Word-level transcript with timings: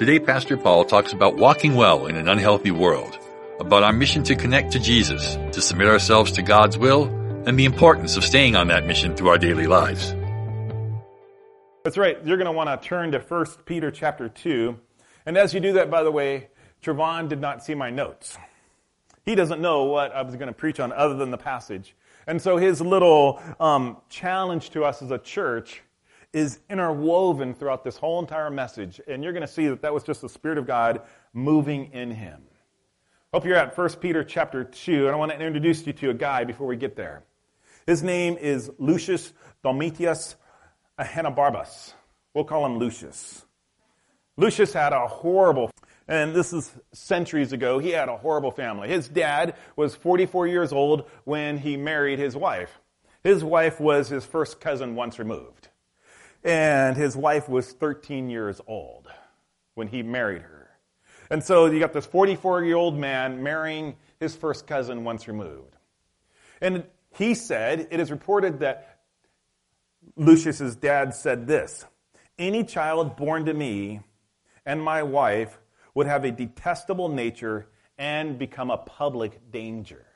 Today, 0.00 0.18
Pastor 0.18 0.56
Paul 0.56 0.86
talks 0.86 1.12
about 1.12 1.36
walking 1.36 1.74
well 1.74 2.06
in 2.06 2.16
an 2.16 2.26
unhealthy 2.26 2.70
world, 2.70 3.18
about 3.60 3.82
our 3.82 3.92
mission 3.92 4.22
to 4.22 4.34
connect 4.34 4.72
to 4.72 4.78
Jesus, 4.78 5.34
to 5.52 5.60
submit 5.60 5.88
ourselves 5.88 6.32
to 6.32 6.42
God's 6.42 6.78
will, 6.78 7.04
and 7.46 7.58
the 7.58 7.66
importance 7.66 8.16
of 8.16 8.24
staying 8.24 8.56
on 8.56 8.68
that 8.68 8.86
mission 8.86 9.14
through 9.14 9.28
our 9.28 9.36
daily 9.36 9.66
lives. 9.66 10.14
That's 11.84 11.98
right. 11.98 12.16
You're 12.24 12.38
going 12.38 12.46
to 12.46 12.52
want 12.52 12.70
to 12.70 12.88
turn 12.88 13.12
to 13.12 13.18
1 13.18 13.46
Peter 13.66 13.90
chapter 13.90 14.30
2. 14.30 14.74
And 15.26 15.36
as 15.36 15.52
you 15.52 15.60
do 15.60 15.74
that, 15.74 15.90
by 15.90 16.02
the 16.02 16.10
way, 16.10 16.48
Trevon 16.82 17.28
did 17.28 17.42
not 17.42 17.62
see 17.62 17.74
my 17.74 17.90
notes. 17.90 18.38
He 19.26 19.34
doesn't 19.34 19.60
know 19.60 19.84
what 19.84 20.14
I 20.14 20.22
was 20.22 20.34
going 20.34 20.48
to 20.48 20.54
preach 20.54 20.80
on 20.80 20.94
other 20.94 21.16
than 21.16 21.30
the 21.30 21.36
passage. 21.36 21.94
And 22.26 22.40
so 22.40 22.56
his 22.56 22.80
little 22.80 23.38
um, 23.60 23.98
challenge 24.08 24.70
to 24.70 24.82
us 24.82 25.02
as 25.02 25.10
a 25.10 25.18
church 25.18 25.82
is 26.32 26.60
interwoven 26.68 27.54
throughout 27.54 27.84
this 27.84 27.96
whole 27.96 28.20
entire 28.20 28.50
message. 28.50 29.00
And 29.08 29.22
you're 29.22 29.32
going 29.32 29.46
to 29.46 29.52
see 29.52 29.68
that 29.68 29.82
that 29.82 29.92
was 29.92 30.02
just 30.02 30.20
the 30.20 30.28
Spirit 30.28 30.58
of 30.58 30.66
God 30.66 31.02
moving 31.32 31.92
in 31.92 32.10
him. 32.10 32.42
Hope 33.32 33.44
you're 33.44 33.56
at 33.56 33.76
1 33.76 33.88
Peter 34.00 34.24
chapter 34.24 34.64
2, 34.64 35.06
and 35.06 35.14
I 35.14 35.16
want 35.16 35.32
to 35.32 35.40
introduce 35.40 35.86
you 35.86 35.92
to 35.94 36.10
a 36.10 36.14
guy 36.14 36.44
before 36.44 36.66
we 36.66 36.76
get 36.76 36.96
there. 36.96 37.22
His 37.86 38.02
name 38.02 38.36
is 38.36 38.70
Lucius 38.78 39.32
Domitius 39.62 40.36
Ahenobarbus. 40.98 41.92
We'll 42.34 42.44
call 42.44 42.66
him 42.66 42.78
Lucius. 42.78 43.44
Lucius 44.36 44.72
had 44.72 44.92
a 44.92 45.06
horrible, 45.06 45.70
and 46.08 46.34
this 46.34 46.52
is 46.52 46.72
centuries 46.92 47.52
ago, 47.52 47.78
he 47.78 47.90
had 47.90 48.08
a 48.08 48.16
horrible 48.16 48.50
family. 48.50 48.88
His 48.88 49.08
dad 49.08 49.54
was 49.76 49.94
44 49.94 50.46
years 50.46 50.72
old 50.72 51.08
when 51.24 51.58
he 51.58 51.76
married 51.76 52.18
his 52.18 52.36
wife. 52.36 52.80
His 53.22 53.44
wife 53.44 53.80
was 53.80 54.08
his 54.08 54.24
first 54.24 54.60
cousin 54.60 54.94
once 54.94 55.18
removed. 55.18 55.59
And 56.42 56.96
his 56.96 57.16
wife 57.16 57.48
was 57.48 57.72
13 57.72 58.30
years 58.30 58.60
old 58.66 59.08
when 59.74 59.88
he 59.88 60.02
married 60.02 60.42
her. 60.42 60.70
And 61.30 61.42
so 61.44 61.66
you 61.66 61.78
got 61.78 61.92
this 61.92 62.06
44 62.06 62.64
year 62.64 62.76
old 62.76 62.98
man 62.98 63.42
marrying 63.42 63.96
his 64.18 64.34
first 64.34 64.66
cousin 64.66 65.04
once 65.04 65.28
removed. 65.28 65.76
And 66.60 66.84
he 67.16 67.34
said, 67.34 67.88
it 67.90 68.00
is 68.00 68.10
reported 68.10 68.60
that 68.60 69.00
Lucius's 70.16 70.76
dad 70.76 71.14
said 71.14 71.46
this 71.46 71.84
Any 72.38 72.64
child 72.64 73.16
born 73.16 73.44
to 73.46 73.54
me 73.54 74.00
and 74.66 74.82
my 74.82 75.02
wife 75.02 75.58
would 75.94 76.06
have 76.06 76.24
a 76.24 76.30
detestable 76.30 77.08
nature 77.08 77.68
and 77.98 78.38
become 78.38 78.70
a 78.70 78.78
public 78.78 79.50
danger. 79.50 80.06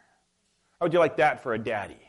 How 0.79 0.87
would 0.87 0.93
you 0.93 0.99
like 0.99 1.17
that 1.19 1.43
for 1.43 1.55
a 1.55 1.59
daddy? 1.59 2.01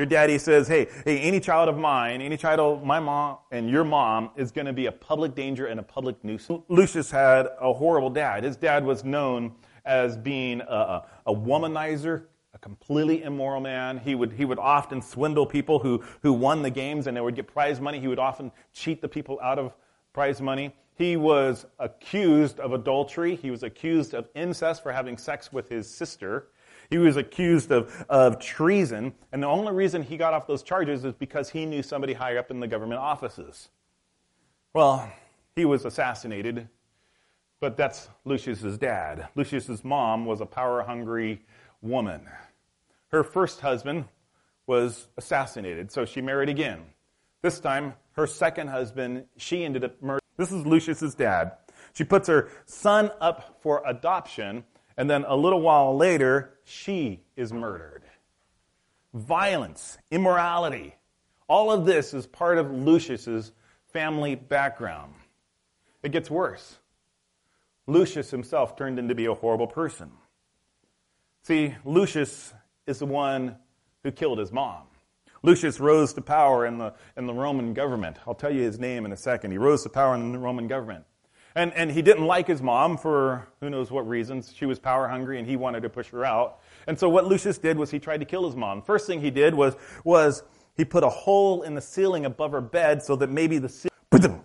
Your 0.00 0.06
daddy 0.06 0.38
says, 0.38 0.66
hey, 0.66 0.86
hey, 1.04 1.18
any 1.20 1.40
child 1.40 1.68
of 1.68 1.76
mine, 1.76 2.22
any 2.22 2.38
child 2.38 2.58
of 2.58 2.82
my 2.82 2.98
mom 2.98 3.36
and 3.50 3.68
your 3.68 3.84
mom 3.84 4.30
is 4.34 4.50
going 4.50 4.64
to 4.64 4.72
be 4.72 4.86
a 4.86 4.92
public 4.92 5.34
danger 5.34 5.66
and 5.66 5.78
a 5.78 5.82
public 5.82 6.24
nuisance. 6.24 6.62
Lucius 6.70 7.10
had 7.10 7.48
a 7.60 7.70
horrible 7.70 8.08
dad. 8.08 8.42
His 8.42 8.56
dad 8.56 8.82
was 8.82 9.04
known 9.04 9.52
as 9.84 10.16
being 10.16 10.62
a, 10.62 11.04
a 11.26 11.34
womanizer, 11.34 12.22
a 12.54 12.58
completely 12.60 13.24
immoral 13.24 13.60
man. 13.60 13.98
He 13.98 14.14
would, 14.14 14.32
he 14.32 14.46
would 14.46 14.58
often 14.58 15.02
swindle 15.02 15.44
people 15.44 15.78
who, 15.78 16.02
who 16.22 16.32
won 16.32 16.62
the 16.62 16.70
games 16.70 17.06
and 17.06 17.14
they 17.14 17.20
would 17.20 17.36
get 17.36 17.46
prize 17.46 17.78
money. 17.78 18.00
He 18.00 18.08
would 18.08 18.18
often 18.18 18.50
cheat 18.72 19.02
the 19.02 19.08
people 19.08 19.38
out 19.42 19.58
of 19.58 19.74
prize 20.14 20.40
money. 20.40 20.74
He 20.94 21.18
was 21.18 21.66
accused 21.78 22.58
of 22.58 22.72
adultery. 22.72 23.36
He 23.36 23.50
was 23.50 23.64
accused 23.64 24.14
of 24.14 24.30
incest 24.34 24.82
for 24.82 24.92
having 24.92 25.18
sex 25.18 25.52
with 25.52 25.68
his 25.68 25.86
sister. 25.86 26.46
He 26.90 26.98
was 26.98 27.16
accused 27.16 27.70
of, 27.70 28.04
of 28.08 28.40
treason. 28.40 29.14
And 29.32 29.42
the 29.42 29.46
only 29.46 29.72
reason 29.72 30.02
he 30.02 30.16
got 30.16 30.34
off 30.34 30.46
those 30.46 30.62
charges 30.64 31.04
is 31.04 31.14
because 31.14 31.48
he 31.48 31.64
knew 31.64 31.82
somebody 31.82 32.12
higher 32.12 32.38
up 32.38 32.50
in 32.50 32.58
the 32.60 32.66
government 32.66 33.00
offices. 33.00 33.68
Well, 34.74 35.10
he 35.54 35.64
was 35.64 35.84
assassinated, 35.84 36.68
but 37.60 37.76
that's 37.76 38.08
Lucius's 38.24 38.76
dad. 38.76 39.28
Lucius's 39.36 39.84
mom 39.84 40.26
was 40.26 40.40
a 40.40 40.46
power 40.46 40.82
hungry 40.82 41.42
woman. 41.80 42.28
Her 43.08 43.22
first 43.22 43.60
husband 43.60 44.06
was 44.66 45.08
assassinated, 45.16 45.90
so 45.90 46.04
she 46.04 46.20
married 46.20 46.48
again. 46.48 46.82
This 47.42 47.58
time, 47.58 47.94
her 48.12 48.26
second 48.26 48.68
husband, 48.68 49.24
she 49.36 49.64
ended 49.64 49.84
up 49.84 50.00
murdering. 50.02 50.20
This 50.36 50.52
is 50.52 50.66
Lucius's 50.66 51.14
dad. 51.14 51.52
She 51.92 52.04
puts 52.04 52.28
her 52.28 52.50
son 52.66 53.10
up 53.20 53.58
for 53.60 53.82
adoption, 53.86 54.64
and 55.00 55.08
then 55.08 55.24
a 55.26 55.34
little 55.34 55.62
while 55.62 55.96
later, 55.96 56.58
she 56.62 57.22
is 57.34 57.54
murdered. 57.54 58.02
Violence, 59.14 59.96
immorality, 60.10 60.94
all 61.48 61.72
of 61.72 61.86
this 61.86 62.12
is 62.12 62.26
part 62.26 62.58
of 62.58 62.70
Lucius's 62.70 63.50
family 63.94 64.34
background. 64.34 65.14
It 66.02 66.12
gets 66.12 66.30
worse. 66.30 66.76
Lucius 67.86 68.30
himself 68.30 68.76
turned 68.76 68.98
into 68.98 69.14
be 69.14 69.24
a 69.24 69.32
horrible 69.32 69.66
person. 69.66 70.10
See, 71.44 71.74
Lucius 71.86 72.52
is 72.86 72.98
the 72.98 73.06
one 73.06 73.56
who 74.02 74.10
killed 74.10 74.38
his 74.38 74.52
mom. 74.52 74.82
Lucius 75.42 75.80
rose 75.80 76.12
to 76.12 76.20
power 76.20 76.66
in 76.66 76.76
the, 76.76 76.92
in 77.16 77.26
the 77.26 77.32
Roman 77.32 77.72
government. 77.72 78.18
I'll 78.26 78.34
tell 78.34 78.52
you 78.52 78.64
his 78.64 78.78
name 78.78 79.06
in 79.06 79.12
a 79.12 79.16
second. 79.16 79.52
He 79.52 79.56
rose 79.56 79.82
to 79.84 79.88
power 79.88 80.14
in 80.14 80.32
the 80.32 80.38
Roman 80.38 80.68
government. 80.68 81.06
And, 81.56 81.72
and 81.74 81.90
he 81.90 82.00
didn't 82.00 82.26
like 82.26 82.46
his 82.46 82.62
mom 82.62 82.96
for 82.96 83.48
who 83.60 83.70
knows 83.70 83.90
what 83.90 84.06
reasons. 84.08 84.52
She 84.54 84.66
was 84.66 84.78
power 84.78 85.08
hungry 85.08 85.38
and 85.38 85.48
he 85.48 85.56
wanted 85.56 85.82
to 85.82 85.88
push 85.88 86.08
her 86.10 86.24
out. 86.24 86.60
And 86.86 86.98
so 86.98 87.08
what 87.08 87.26
Lucius 87.26 87.58
did 87.58 87.76
was 87.76 87.90
he 87.90 87.98
tried 87.98 88.18
to 88.18 88.24
kill 88.24 88.46
his 88.46 88.54
mom. 88.54 88.82
First 88.82 89.06
thing 89.06 89.20
he 89.20 89.30
did 89.30 89.54
was, 89.54 89.74
was 90.04 90.44
he 90.76 90.84
put 90.84 91.02
a 91.02 91.08
hole 91.08 91.62
in 91.62 91.74
the 91.74 91.80
ceiling 91.80 92.24
above 92.24 92.52
her 92.52 92.60
bed 92.60 93.02
so 93.02 93.16
that 93.16 93.30
maybe 93.30 93.58
the 93.58 93.68
ceiling, 93.68 93.90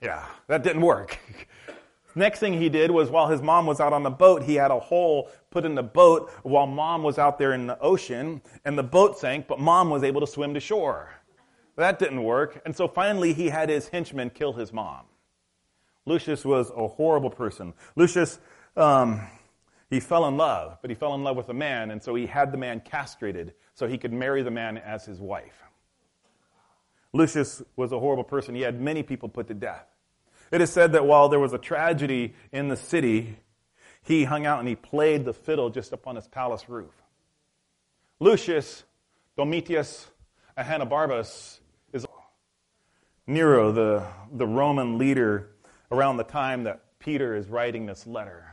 yeah, 0.00 0.24
that 0.46 0.62
didn't 0.62 0.82
work. 0.82 1.18
Next 2.14 2.40
thing 2.40 2.54
he 2.54 2.68
did 2.68 2.90
was 2.90 3.10
while 3.10 3.28
his 3.28 3.42
mom 3.42 3.66
was 3.66 3.80
out 3.80 3.92
on 3.92 4.02
the 4.02 4.10
boat, 4.10 4.42
he 4.42 4.54
had 4.54 4.70
a 4.70 4.78
hole 4.78 5.30
put 5.50 5.64
in 5.64 5.74
the 5.74 5.82
boat 5.82 6.30
while 6.42 6.66
mom 6.66 7.02
was 7.02 7.18
out 7.18 7.38
there 7.38 7.52
in 7.52 7.66
the 7.66 7.78
ocean, 7.80 8.40
and 8.64 8.76
the 8.76 8.82
boat 8.82 9.18
sank, 9.18 9.46
but 9.46 9.60
mom 9.60 9.90
was 9.90 10.02
able 10.02 10.20
to 10.20 10.26
swim 10.26 10.54
to 10.54 10.60
shore. 10.60 11.10
That 11.76 11.98
didn't 12.00 12.24
work, 12.24 12.60
and 12.64 12.74
so 12.74 12.88
finally 12.88 13.32
he 13.32 13.48
had 13.48 13.68
his 13.68 13.88
henchmen 13.88 14.30
kill 14.30 14.52
his 14.52 14.72
mom. 14.72 15.04
Lucius 16.08 16.44
was 16.44 16.70
a 16.74 16.88
horrible 16.88 17.30
person. 17.30 17.74
Lucius, 17.94 18.38
um, 18.76 19.20
he 19.90 20.00
fell 20.00 20.26
in 20.26 20.36
love, 20.36 20.78
but 20.80 20.90
he 20.90 20.94
fell 20.94 21.14
in 21.14 21.22
love 21.22 21.36
with 21.36 21.48
a 21.48 21.54
man, 21.54 21.90
and 21.90 22.02
so 22.02 22.14
he 22.14 22.26
had 22.26 22.52
the 22.52 22.58
man 22.58 22.80
castrated 22.80 23.54
so 23.74 23.86
he 23.86 23.98
could 23.98 24.12
marry 24.12 24.42
the 24.42 24.50
man 24.50 24.76
as 24.78 25.04
his 25.04 25.20
wife. 25.20 25.62
Lucius 27.12 27.62
was 27.76 27.92
a 27.92 27.98
horrible 27.98 28.24
person. 28.24 28.54
He 28.54 28.62
had 28.62 28.80
many 28.80 29.02
people 29.02 29.28
put 29.28 29.46
to 29.48 29.54
death. 29.54 29.86
It 30.50 30.60
is 30.60 30.70
said 30.70 30.92
that 30.92 31.06
while 31.06 31.28
there 31.28 31.40
was 31.40 31.52
a 31.52 31.58
tragedy 31.58 32.34
in 32.52 32.68
the 32.68 32.76
city, 32.76 33.36
he 34.02 34.24
hung 34.24 34.46
out 34.46 34.58
and 34.58 34.68
he 34.68 34.76
played 34.76 35.24
the 35.24 35.34
fiddle 35.34 35.70
just 35.70 35.92
up 35.92 36.06
on 36.06 36.16
his 36.16 36.26
palace 36.26 36.68
roof. 36.68 36.92
Lucius 38.20 38.84
Domitius 39.36 40.08
Ahenobarbus 40.56 41.60
is 41.92 42.04
Nero, 43.26 43.70
the, 43.70 44.04
the 44.32 44.46
Roman 44.46 44.98
leader 44.98 45.50
around 45.90 46.16
the 46.16 46.24
time 46.24 46.64
that 46.64 46.80
Peter 46.98 47.34
is 47.34 47.48
writing 47.48 47.86
this 47.86 48.06
letter. 48.06 48.46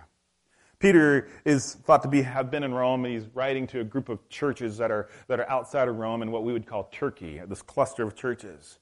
Peter 0.79 1.29
is 1.45 1.75
thought 1.85 2.03
to 2.03 2.07
be, 2.07 2.21
have 2.21 2.51
been 2.51 2.63
in 2.63 2.73
Rome, 2.73 3.05
and 3.05 3.13
he's 3.13 3.27
writing 3.33 3.65
to 3.67 3.79
a 3.79 3.83
group 3.83 4.09
of 4.09 4.27
churches 4.29 4.77
that 4.77 4.91
are, 4.91 5.09
that 5.27 5.39
are 5.39 5.49
outside 5.49 5.87
of 5.87 5.97
Rome 5.97 6.21
in 6.21 6.31
what 6.31 6.43
we 6.43 6.53
would 6.53 6.67
call 6.67 6.89
Turkey, 6.91 7.41
this 7.47 7.61
cluster 7.61 8.03
of 8.03 8.15
churches. 8.15 8.79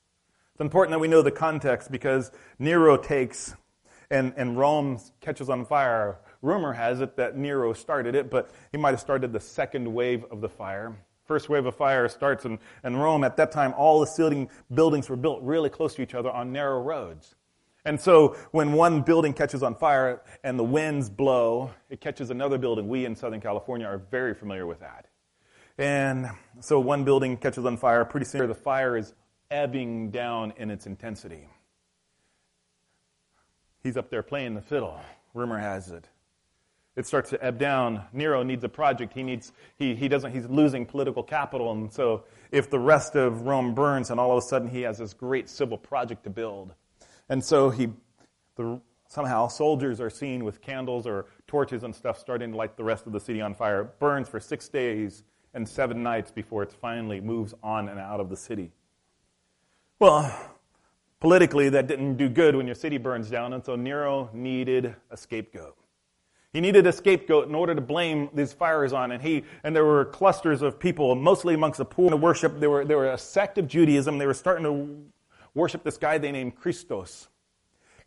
It's 0.54 0.62
important 0.62 0.92
that 0.92 1.00
we 1.00 1.08
know 1.08 1.22
the 1.22 1.32
context 1.32 1.92
because 1.92 2.32
Nero 2.60 2.98
takes 2.98 3.56
and, 4.12 4.34
and 4.38 4.58
Rome 4.58 5.00
catches 5.22 5.50
on 5.50 5.66
fire. 5.66 6.20
Rumor 6.42 6.74
has 6.74 7.02
it 7.02 7.16
that 7.18 7.38
Nero 7.38 7.74
started 7.74 8.16
it, 8.16 8.30
but 8.30 8.52
he 8.72 8.78
might 8.78 8.92
have 8.92 9.00
started 9.00 9.34
the 9.34 9.40
second 9.40 9.92
wave 9.92 10.26
of 10.30 10.42
the 10.42 10.50
fire. 10.50 10.96
First 11.26 11.50
wave 11.50 11.66
of 11.66 11.76
fire 11.76 12.08
starts 12.10 12.46
in, 12.46 12.60
in 12.84 12.98
Rome. 12.98 13.24
At 13.24 13.38
that 13.38 13.52
time, 13.52 13.74
all 13.78 14.02
the 14.02 14.48
buildings 14.74 15.10
were 15.10 15.16
built 15.16 15.42
really 15.42 15.70
close 15.70 15.96
to 15.96 16.02
each 16.02 16.14
other 16.14 16.30
on 16.30 16.52
narrow 16.52 16.82
roads. 16.82 17.36
And 17.86 18.00
so 18.00 18.38
when 18.52 18.74
one 18.74 19.02
building 19.02 19.34
catches 19.34 19.62
on 19.62 19.76
fire 19.76 20.22
and 20.44 20.58
the 20.58 20.64
winds 20.64 21.10
blow, 21.10 21.72
it 21.90 22.00
catches 22.00 22.30
another 22.30 22.58
building. 22.58 22.88
We 22.88 23.06
in 23.06 23.16
Southern 23.16 23.42
California 23.42 23.86
are 23.86 23.98
very 23.98 24.34
familiar 24.34 24.66
with 24.66 24.80
that. 24.80 25.08
And 25.78 26.30
so 26.62 26.80
one 26.80 27.04
building 27.04 27.36
catches 27.38 27.66
on 27.66 27.78
fire. 27.78 28.06
Pretty 28.06 28.26
soon 28.26 28.48
the 28.48 28.56
fire 28.56 28.96
is 28.96 29.14
ebbing 29.52 30.12
down 30.12 30.54
in 30.58 30.72
its 30.72 30.86
intensity. 30.86 31.48
He's 33.82 33.98
up 33.98 34.10
there 34.10 34.24
playing 34.24 34.54
the 34.54 34.62
fiddle, 34.62 35.00
rumor 35.34 35.60
has 35.60 35.92
it. 35.92 36.08
It 36.96 37.08
starts 37.08 37.32
to 37.32 37.44
ebb 37.44 37.58
down. 37.58 38.04
Nero 38.14 38.44
needs 38.44 38.64
a 38.64 38.70
project. 38.70 39.14
He 39.14 39.24
needs, 39.24 39.52
he, 39.78 39.96
he 39.96 40.08
doesn't, 40.08 40.32
he's 40.32 40.46
losing 40.46 40.86
political 40.86 41.24
capital. 41.24 41.72
And 41.72 41.92
so 41.92 42.24
if 42.52 42.70
the 42.70 42.78
rest 42.80 43.16
of 43.16 43.42
Rome 43.42 43.74
burns 43.74 44.12
and 44.12 44.20
all 44.20 44.38
of 44.38 44.44
a 44.44 44.48
sudden 44.48 44.70
he 44.70 44.84
has 44.84 45.00
this 45.00 45.14
great 45.14 45.50
civil 45.50 45.78
project 45.78 46.24
to 46.26 46.30
build. 46.30 46.74
And 47.30 47.44
so 47.44 47.70
he, 47.70 47.90
the, 48.56 48.80
somehow 49.08 49.48
soldiers 49.48 50.00
are 50.00 50.10
seen 50.10 50.44
with 50.44 50.62
candles 50.62 51.08
or 51.08 51.28
torches 51.48 51.84
and 51.84 51.96
stuff 51.96 52.20
starting 52.20 52.52
to 52.52 52.58
light 52.58 52.78
the 52.78 52.84
rest 52.84 53.08
of 53.08 53.14
the 53.14 53.20
city 53.20 53.42
on 53.42 53.54
fire. 53.54 53.82
It 53.82 54.00
burns 54.00 54.30
for 54.30 54.40
six 54.40 54.68
days 54.70 55.24
and 55.54 55.68
seven 55.68 56.02
nights 56.04 56.32
before 56.32 56.64
it 56.64 56.72
finally 56.72 57.22
moves 57.22 57.54
on 57.64 57.90
and 57.90 58.00
out 58.00 58.20
of 58.20 58.30
the 58.30 58.38
city. 58.38 58.72
Well, 60.00 60.54
Politically, 61.24 61.70
that 61.70 61.88
didn't 61.88 62.18
do 62.18 62.28
good 62.28 62.54
when 62.54 62.66
your 62.66 62.76
city 62.76 62.98
burns 62.98 63.30
down, 63.30 63.54
and 63.54 63.64
so 63.64 63.78
Nero 63.78 64.30
needed 64.34 64.94
a 65.10 65.16
scapegoat. 65.16 65.78
He 66.52 66.60
needed 66.60 66.86
a 66.86 66.92
scapegoat 66.92 67.48
in 67.48 67.56
order 67.56 67.74
to 67.74 67.80
blame 67.80 68.30
these 68.34 68.52
fires 68.52 68.92
on. 68.92 69.14
And 69.14 69.24
he, 69.24 69.46
and 69.64 69.74
there 69.74 69.86
were 69.86 70.04
clusters 70.04 70.62
of 70.62 70.78
people, 70.78 71.16
mostly 71.16 71.54
amongst 71.54 71.78
the 71.78 71.86
poor 71.86 72.10
to 72.10 72.18
worship. 72.18 72.60
They 72.60 72.68
were, 72.68 72.84
they 72.84 72.96
were 72.96 73.10
a 73.10 73.18
sect 73.18 73.58
of 73.58 73.70
Judaism. 73.70 74.18
They 74.18 74.26
were 74.26 74.34
starting 74.34 74.66
to 74.66 74.98
worship 75.54 75.84
this 75.84 75.98
guy 75.98 76.18
they 76.18 76.32
named 76.32 76.56
Christos. 76.56 77.28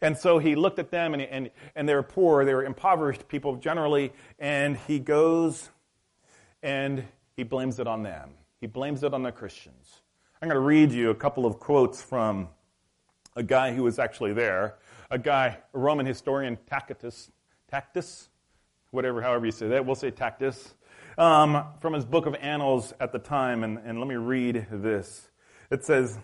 And 0.01 0.17
so 0.17 0.39
he 0.39 0.55
looked 0.55 0.79
at 0.79 0.91
them 0.91 1.15
and, 1.15 1.23
and, 1.23 1.51
and 1.75 1.89
they 1.89 1.95
were 1.95 2.03
poor. 2.03 2.45
They 2.45 2.55
were 2.55 2.65
impoverished 2.65 3.29
people 3.29 3.57
generally. 3.57 4.13
And 4.39 4.77
he 4.87 4.99
goes 4.99 5.71
and 6.63 7.05
he 7.37 7.45
blames 7.45 7.79
it 7.79 7.87
on 7.87 8.03
them. 8.03 8.31
He 8.61 8.67
blames 8.67 9.03
it 9.03 9.15
on 9.15 9.23
the 9.23 9.33
Christians. 9.33 10.03
I'm 10.41 10.49
going 10.49 10.61
to 10.61 10.67
read 10.67 10.93
you 10.93 11.11
a 11.11 11.15
couple 11.15 11.47
of 11.47 11.59
quotes 11.59 12.03
from 12.03 12.49
a 13.35 13.43
guy 13.43 13.75
who 13.75 13.85
was 13.85 13.99
actually 13.99 14.33
there. 14.33 14.77
A 15.11 15.19
guy, 15.19 15.59
a 15.73 15.79
Roman 15.79 16.05
historian, 16.05 16.59
Tacitus, 16.67 17.31
Tacitus, 17.71 18.29
whatever, 18.91 19.23
however 19.23 19.47
you 19.47 19.53
say 19.53 19.69
that. 19.69 19.87
We'll 19.87 19.95
say 19.95 20.11
Tacitus. 20.11 20.75
Um, 21.17 21.65
from 21.81 21.95
his 21.95 22.05
book 22.05 22.27
of 22.27 22.35
Annals 22.35 22.93
at 23.01 23.13
the 23.13 23.19
time, 23.19 23.65
and, 23.65 23.79
and 23.79 23.99
let 23.99 24.09
me 24.09 24.17
read 24.17 24.67
this. 24.71 25.29
It 25.71 25.85
says, 25.85 26.19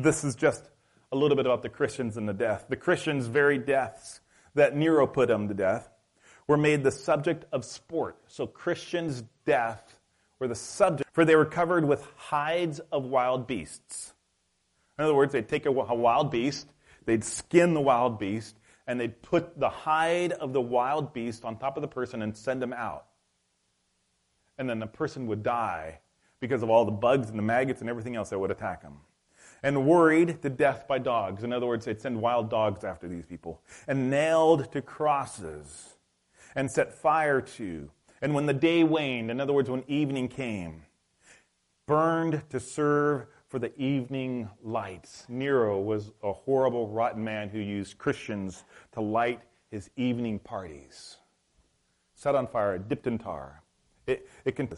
This 0.00 0.22
is 0.22 0.36
just 0.36 0.62
a 1.10 1.16
little 1.16 1.36
bit 1.36 1.44
about 1.44 1.62
the 1.62 1.68
Christians 1.68 2.16
and 2.16 2.28
the 2.28 2.32
death. 2.32 2.66
The 2.68 2.76
Christians' 2.76 3.26
very 3.26 3.58
deaths 3.58 4.20
that 4.54 4.76
Nero 4.76 5.08
put 5.08 5.26
them 5.26 5.48
to 5.48 5.54
death 5.54 5.90
were 6.46 6.56
made 6.56 6.84
the 6.84 6.92
subject 6.92 7.46
of 7.50 7.64
sport. 7.64 8.16
So 8.28 8.46
Christians' 8.46 9.24
death 9.44 9.98
were 10.38 10.46
the 10.46 10.54
subject, 10.54 11.10
for 11.12 11.24
they 11.24 11.34
were 11.34 11.44
covered 11.44 11.84
with 11.84 12.06
hides 12.14 12.78
of 12.92 13.06
wild 13.06 13.48
beasts. 13.48 14.14
In 15.00 15.04
other 15.04 15.16
words, 15.16 15.32
they'd 15.32 15.48
take 15.48 15.66
a, 15.66 15.70
a 15.70 15.94
wild 15.96 16.30
beast, 16.30 16.68
they'd 17.04 17.24
skin 17.24 17.74
the 17.74 17.80
wild 17.80 18.20
beast, 18.20 18.56
and 18.86 19.00
they'd 19.00 19.20
put 19.20 19.58
the 19.58 19.68
hide 19.68 20.30
of 20.30 20.52
the 20.52 20.60
wild 20.60 21.12
beast 21.12 21.44
on 21.44 21.56
top 21.56 21.76
of 21.76 21.80
the 21.80 21.88
person 21.88 22.22
and 22.22 22.36
send 22.36 22.62
them 22.62 22.72
out. 22.72 23.06
And 24.58 24.70
then 24.70 24.78
the 24.78 24.86
person 24.86 25.26
would 25.26 25.42
die 25.42 25.98
because 26.38 26.62
of 26.62 26.70
all 26.70 26.84
the 26.84 26.92
bugs 26.92 27.30
and 27.30 27.36
the 27.36 27.42
maggots 27.42 27.80
and 27.80 27.90
everything 27.90 28.14
else 28.14 28.30
that 28.30 28.38
would 28.38 28.52
attack 28.52 28.82
them. 28.82 28.98
And 29.62 29.86
worried 29.86 30.42
to 30.42 30.50
death 30.50 30.86
by 30.86 30.98
dogs. 30.98 31.42
In 31.42 31.52
other 31.52 31.66
words, 31.66 31.84
they'd 31.84 32.00
send 32.00 32.20
wild 32.20 32.48
dogs 32.48 32.84
after 32.84 33.08
these 33.08 33.26
people. 33.26 33.60
And 33.86 34.10
nailed 34.10 34.70
to 34.72 34.82
crosses 34.82 35.96
and 36.54 36.70
set 36.70 36.92
fire 36.92 37.40
to. 37.40 37.90
And 38.20 38.34
when 38.34 38.46
the 38.46 38.54
day 38.54 38.84
waned, 38.84 39.30
in 39.30 39.40
other 39.40 39.52
words, 39.52 39.70
when 39.70 39.84
evening 39.88 40.28
came, 40.28 40.82
burned 41.86 42.42
to 42.50 42.60
serve 42.60 43.26
for 43.48 43.58
the 43.58 43.76
evening 43.80 44.48
lights. 44.62 45.24
Nero 45.28 45.80
was 45.80 46.12
a 46.22 46.32
horrible, 46.32 46.88
rotten 46.88 47.24
man 47.24 47.48
who 47.48 47.58
used 47.58 47.98
Christians 47.98 48.64
to 48.92 49.00
light 49.00 49.40
his 49.70 49.90
evening 49.96 50.38
parties. 50.38 51.16
Set 52.14 52.34
on 52.34 52.46
fire, 52.46 52.78
dipped 52.78 53.06
in 53.06 53.18
tar. 53.18 53.62
It, 54.06 54.28
it 54.44 54.56
can, 54.56 54.68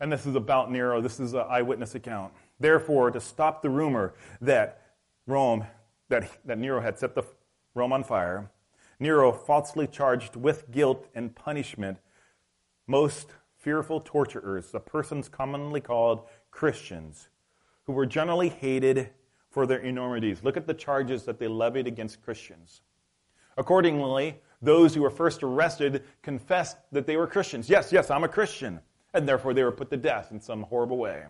and 0.00 0.12
this 0.12 0.26
is 0.26 0.34
about 0.34 0.70
Nero. 0.70 1.00
This 1.00 1.18
is 1.18 1.32
an 1.34 1.44
eyewitness 1.48 1.94
account. 1.94 2.32
Therefore, 2.58 3.10
to 3.10 3.20
stop 3.20 3.62
the 3.62 3.70
rumor 3.70 4.14
that 4.40 4.82
Rome, 5.26 5.66
that, 6.08 6.30
that 6.44 6.58
Nero 6.58 6.80
had 6.80 6.98
set 6.98 7.14
the 7.14 7.24
Rome 7.74 7.92
on 7.92 8.04
fire, 8.04 8.50
Nero 8.98 9.32
falsely 9.32 9.86
charged 9.86 10.36
with 10.36 10.70
guilt 10.70 11.08
and 11.14 11.34
punishment 11.34 11.98
most 12.86 13.32
fearful 13.58 14.00
torturers, 14.00 14.70
the 14.70 14.80
persons 14.80 15.28
commonly 15.28 15.80
called 15.80 16.28
Christians, 16.50 17.28
who 17.84 17.92
were 17.92 18.06
generally 18.06 18.48
hated 18.48 19.10
for 19.50 19.66
their 19.66 19.80
enormities. 19.80 20.42
Look 20.42 20.56
at 20.56 20.66
the 20.66 20.74
charges 20.74 21.24
that 21.24 21.38
they 21.38 21.48
levied 21.48 21.86
against 21.86 22.22
Christians. 22.22 22.82
Accordingly, 23.56 24.40
those 24.62 24.94
who 24.94 25.02
were 25.02 25.10
first 25.10 25.42
arrested 25.42 26.04
confessed 26.22 26.76
that 26.92 27.06
they 27.06 27.16
were 27.16 27.26
Christians. 27.26 27.68
Yes, 27.68 27.92
yes, 27.92 28.10
I'm 28.10 28.24
a 28.24 28.28
Christian. 28.28 28.80
And 29.14 29.28
therefore 29.28 29.54
they 29.54 29.64
were 29.64 29.72
put 29.72 29.90
to 29.90 29.96
death 29.96 30.30
in 30.30 30.40
some 30.40 30.62
horrible 30.62 30.98
way. 30.98 31.24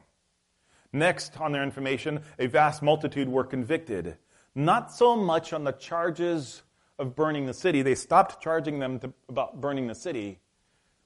Next, 0.96 1.38
on 1.40 1.52
their 1.52 1.62
information, 1.62 2.22
a 2.38 2.46
vast 2.46 2.82
multitude 2.82 3.28
were 3.28 3.44
convicted. 3.44 4.16
Not 4.54 4.93
so 4.93 5.16
much 5.16 5.52
on 5.52 5.64
the 5.64 5.72
charges 5.72 6.62
of 6.98 7.14
burning 7.14 7.46
the 7.46 7.54
city. 7.54 7.82
They 7.82 7.94
stopped 7.94 8.43
charging 8.43 8.78
them 8.78 8.98
to, 9.00 9.12
about 9.28 9.60
burning 9.60 9.87
the 9.87 9.94
city, 9.94 10.40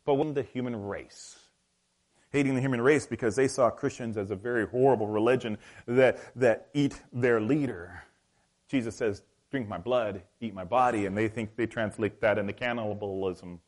but 0.04 0.14
when 0.14 0.34
the 0.34 0.42
human 0.42 0.84
race 0.84 1.36
hating 2.30 2.54
the 2.54 2.60
human 2.60 2.80
race 2.80 3.06
because 3.06 3.36
they 3.36 3.48
saw 3.48 3.70
Christians 3.70 4.16
as 4.16 4.30
a 4.30 4.36
very 4.36 4.66
horrible 4.66 5.08
religion 5.08 5.58
that, 5.86 6.18
that 6.36 6.68
eat 6.74 7.00
their 7.12 7.40
leader. 7.40 8.02
Jesus 8.68 8.96
says, 8.96 9.22
drink 9.50 9.68
my 9.68 9.78
blood, 9.78 10.22
eat 10.40 10.54
my 10.54 10.64
body, 10.64 11.06
and 11.06 11.16
they 11.16 11.28
think 11.28 11.56
they 11.56 11.66
translate 11.66 12.20
that 12.20 12.38
into 12.38 12.52
cannibalism. 12.52 13.60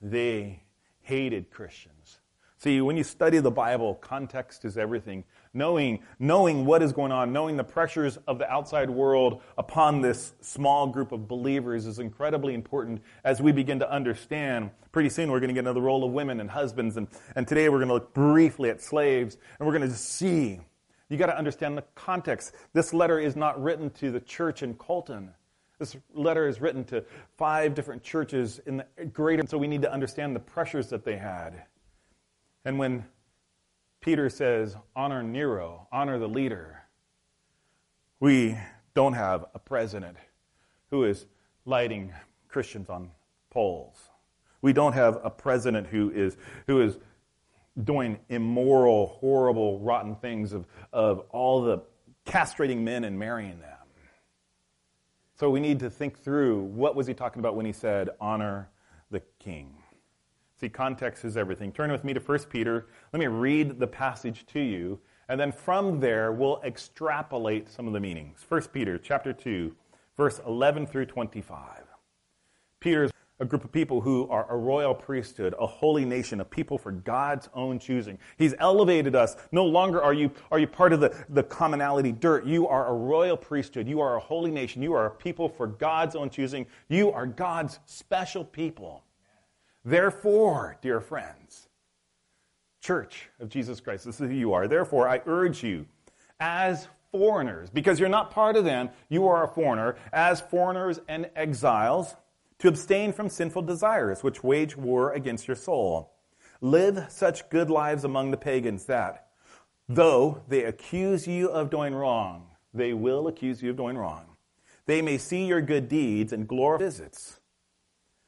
They 0.00 0.62
hated 1.00 1.50
Christians. 1.50 2.19
See, 2.62 2.82
when 2.82 2.98
you 2.98 3.04
study 3.04 3.38
the 3.38 3.50
Bible, 3.50 3.94
context 3.94 4.66
is 4.66 4.76
everything 4.76 5.24
knowing, 5.54 6.00
knowing 6.18 6.66
what 6.66 6.82
is 6.82 6.92
going 6.92 7.10
on, 7.10 7.32
knowing 7.32 7.56
the 7.56 7.64
pressures 7.64 8.18
of 8.28 8.36
the 8.36 8.46
outside 8.50 8.90
world 8.90 9.40
upon 9.56 10.02
this 10.02 10.34
small 10.42 10.86
group 10.86 11.10
of 11.10 11.26
believers 11.26 11.86
is 11.86 11.98
incredibly 11.98 12.52
important 12.52 13.00
as 13.24 13.40
we 13.40 13.50
begin 13.50 13.78
to 13.78 13.90
understand. 13.90 14.70
Pretty 14.92 15.08
soon 15.08 15.30
we're 15.30 15.40
going 15.40 15.48
to 15.48 15.54
get 15.54 15.60
into 15.60 15.72
the 15.72 15.80
role 15.80 16.04
of 16.04 16.12
women 16.12 16.38
and 16.38 16.50
husbands, 16.50 16.98
and, 16.98 17.08
and 17.34 17.48
today 17.48 17.70
we're 17.70 17.78
going 17.78 17.88
to 17.88 17.94
look 17.94 18.12
briefly 18.12 18.68
at 18.68 18.82
slaves, 18.82 19.38
and 19.58 19.66
we're 19.66 19.76
going 19.76 19.88
to 19.88 19.96
see. 19.96 20.60
You 21.08 21.16
got 21.16 21.26
to 21.26 21.38
understand 21.38 21.78
the 21.78 21.84
context. 21.94 22.52
This 22.74 22.92
letter 22.92 23.18
is 23.18 23.36
not 23.36 23.60
written 23.60 23.88
to 23.92 24.10
the 24.10 24.20
church 24.20 24.62
in 24.62 24.74
Colton. 24.74 25.32
This 25.78 25.96
letter 26.12 26.46
is 26.46 26.60
written 26.60 26.84
to 26.84 27.06
five 27.38 27.74
different 27.74 28.02
churches 28.02 28.60
in 28.66 28.76
the 28.76 29.06
greater, 29.06 29.46
so 29.46 29.56
we 29.56 29.66
need 29.66 29.80
to 29.80 29.90
understand 29.90 30.36
the 30.36 30.40
pressures 30.40 30.90
that 30.90 31.06
they 31.06 31.16
had. 31.16 31.62
And 32.64 32.78
when 32.78 33.04
Peter 34.00 34.30
says, 34.30 34.76
honor 34.96 35.22
Nero, 35.22 35.86
honor 35.92 36.18
the 36.18 36.28
leader. 36.28 36.82
We 38.18 38.56
don't 38.94 39.12
have 39.12 39.46
a 39.54 39.58
president 39.58 40.16
who 40.90 41.04
is 41.04 41.26
lighting 41.64 42.12
Christians 42.48 42.88
on 42.88 43.10
poles. 43.50 43.96
We 44.62 44.72
don't 44.72 44.92
have 44.92 45.18
a 45.22 45.30
president 45.30 45.86
who 45.86 46.10
is, 46.10 46.36
who 46.66 46.82
is 46.82 46.98
doing 47.84 48.18
immoral, 48.28 49.18
horrible, 49.20 49.78
rotten 49.80 50.16
things 50.16 50.52
of, 50.52 50.66
of 50.92 51.20
all 51.30 51.62
the 51.62 51.82
castrating 52.26 52.78
men 52.78 53.04
and 53.04 53.18
marrying 53.18 53.58
them. 53.60 53.76
So 55.34 55.48
we 55.48 55.60
need 55.60 55.80
to 55.80 55.88
think 55.88 56.18
through 56.18 56.60
what 56.64 56.94
was 56.94 57.06
he 57.06 57.14
talking 57.14 57.40
about 57.40 57.56
when 57.56 57.64
he 57.64 57.72
said, 57.72 58.10
honor 58.20 58.68
the 59.10 59.22
king. 59.38 59.79
See, 60.60 60.68
context 60.68 61.24
is 61.24 61.38
everything. 61.38 61.72
Turn 61.72 61.90
with 61.90 62.04
me 62.04 62.12
to 62.12 62.20
1 62.20 62.38
Peter. 62.50 62.86
Let 63.14 63.20
me 63.20 63.28
read 63.28 63.80
the 63.80 63.86
passage 63.86 64.44
to 64.48 64.60
you, 64.60 65.00
and 65.30 65.40
then 65.40 65.52
from 65.52 66.00
there 66.00 66.32
we'll 66.32 66.60
extrapolate 66.62 67.70
some 67.70 67.86
of 67.86 67.94
the 67.94 68.00
meanings. 68.00 68.44
1 68.46 68.64
Peter 68.64 68.98
chapter 68.98 69.32
2, 69.32 69.74
verse 70.18 70.38
11 70.46 70.86
through 70.86 71.06
25. 71.06 71.56
Peter's 72.78 73.10
a 73.38 73.46
group 73.46 73.64
of 73.64 73.72
people 73.72 74.02
who 74.02 74.28
are 74.28 74.52
a 74.52 74.56
royal 74.58 74.94
priesthood, 74.94 75.54
a 75.58 75.66
holy 75.66 76.04
nation, 76.04 76.42
a 76.42 76.44
people 76.44 76.76
for 76.76 76.92
God's 76.92 77.48
own 77.54 77.78
choosing. 77.78 78.18
He's 78.36 78.54
elevated 78.58 79.16
us. 79.16 79.36
No 79.52 79.64
longer 79.64 80.02
are 80.02 80.12
you, 80.12 80.30
are 80.50 80.58
you 80.58 80.66
part 80.66 80.92
of 80.92 81.00
the, 81.00 81.16
the 81.30 81.42
commonality 81.42 82.12
dirt. 82.12 82.44
You 82.44 82.68
are 82.68 82.88
a 82.88 82.92
royal 82.92 83.38
priesthood. 83.38 83.88
You 83.88 84.02
are 84.02 84.16
a 84.16 84.20
holy 84.20 84.50
nation. 84.50 84.82
You 84.82 84.92
are 84.92 85.06
a 85.06 85.10
people 85.10 85.48
for 85.48 85.66
God's 85.66 86.14
own 86.14 86.28
choosing. 86.28 86.66
You 86.90 87.10
are 87.12 87.24
God's 87.24 87.78
special 87.86 88.44
people. 88.44 89.04
Therefore, 89.84 90.76
dear 90.82 91.00
friends, 91.00 91.68
Church 92.80 93.28
of 93.38 93.48
Jesus 93.48 93.80
Christ, 93.80 94.04
this 94.04 94.20
is 94.20 94.30
who 94.30 94.34
you 94.34 94.52
are. 94.52 94.66
Therefore, 94.68 95.08
I 95.08 95.20
urge 95.26 95.62
you, 95.62 95.86
as 96.38 96.88
foreigners, 97.12 97.70
because 97.70 98.00
you're 98.00 98.08
not 98.08 98.30
part 98.30 98.56
of 98.56 98.64
them, 98.64 98.90
you 99.08 99.26
are 99.28 99.44
a 99.44 99.48
foreigner, 99.48 99.96
as 100.12 100.40
foreigners 100.40 101.00
and 101.08 101.30
exiles, 101.36 102.14
to 102.58 102.68
abstain 102.68 103.12
from 103.12 103.28
sinful 103.28 103.62
desires 103.62 104.22
which 104.22 104.44
wage 104.44 104.76
war 104.76 105.12
against 105.12 105.48
your 105.48 105.56
soul. 105.56 106.12
Live 106.60 107.06
such 107.08 107.48
good 107.48 107.70
lives 107.70 108.04
among 108.04 108.30
the 108.30 108.36
pagans 108.36 108.84
that, 108.84 109.28
though 109.88 110.42
they 110.48 110.64
accuse 110.64 111.26
you 111.26 111.48
of 111.48 111.70
doing 111.70 111.94
wrong, 111.94 112.48
they 112.72 112.92
will 112.92 113.28
accuse 113.28 113.62
you 113.62 113.70
of 113.70 113.76
doing 113.76 113.96
wrong. 113.96 114.24
They 114.86 115.02
may 115.02 115.18
see 115.18 115.46
your 115.46 115.62
good 115.62 115.88
deeds 115.88 116.32
and 116.32 116.46
glorify 116.46 116.84
visits. 116.84 117.40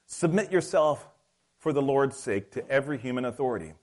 Submit 0.07 0.51
yourself 0.51 1.09
for 1.63 1.73
the 1.73 1.81
Lord's 1.81 2.17
sake 2.17 2.51
to 2.51 2.69
every 2.69 2.99
human 2.99 3.25
authority, 3.25 3.75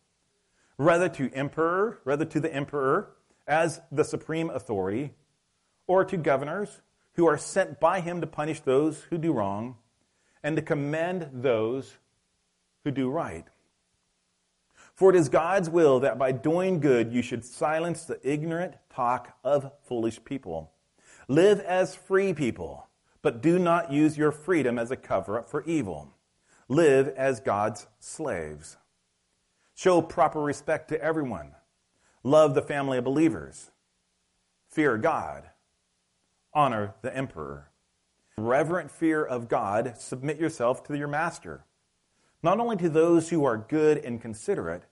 rather 0.78 1.08
to 1.08 1.32
emperor, 1.34 2.02
rather 2.04 2.26
to 2.26 2.42
the 2.42 2.54
emperor 2.54 3.16
as 3.48 3.80
the 3.90 4.04
supreme 4.04 4.50
authority, 4.50 5.14
or 5.88 6.04
to 6.04 6.18
governors 6.18 6.82
who 7.14 7.26
are 7.26 7.38
sent 7.38 7.80
by 7.80 8.02
him 8.02 8.20
to 8.20 8.28
punish 8.28 8.60
those 8.60 9.04
who 9.04 9.18
do 9.18 9.32
wrong 9.32 9.78
and 10.44 10.58
to 10.58 10.62
commend 10.62 11.30
those 11.32 11.96
who 12.84 12.92
do 12.92 13.10
right. 13.10 13.46
For 14.94 15.10
it 15.10 15.16
is 15.16 15.30
God's 15.30 15.70
will 15.70 16.02
that 16.02 16.20
by 16.20 16.34
doing 16.34 16.82
good 16.82 17.14
you 17.14 17.22
should 17.22 17.46
silence 17.46 18.04
the 18.04 18.20
ignorant 18.30 18.74
talk 18.94 19.38
of 19.42 19.72
foolish 19.84 20.22
people. 20.26 20.74
Live 21.30 21.62
as 21.62 21.96
free 21.96 22.34
people, 22.34 22.90
but 23.22 23.42
do 23.42 23.58
not 23.58 23.94
use 23.94 24.18
your 24.18 24.34
freedom 24.34 24.78
as 24.78 24.92
a 24.92 24.98
cover 24.98 25.40
up 25.40 25.50
for 25.50 25.64
evil. 25.64 26.14
Live 26.72 27.08
as 27.18 27.40
God's 27.40 27.88
slaves. 28.00 28.78
Show 29.74 30.04
proper 30.04 30.40
respect 30.40 30.90
to 30.90 31.02
everyone. 31.02 31.54
Love 32.22 32.54
the 32.54 32.62
family 32.62 33.00
of 33.00 33.06
believers. 33.06 33.72
Fear 34.68 35.00
God. 35.00 35.50
Honor 36.54 36.94
the 37.02 37.16
emperor. 37.16 37.72
Reverent 38.38 38.92
fear 38.92 39.26
of 39.26 39.50
God, 39.50 39.96
submit 39.98 40.40
yourself 40.40 40.84
to 40.84 40.96
your 40.96 41.08
master, 41.08 41.66
not 42.44 42.60
only 42.60 42.78
to 42.78 42.90
those 42.90 43.30
who 43.30 43.44
are 43.46 43.58
good 43.58 43.98
and 43.98 44.22
considerate, 44.22 44.84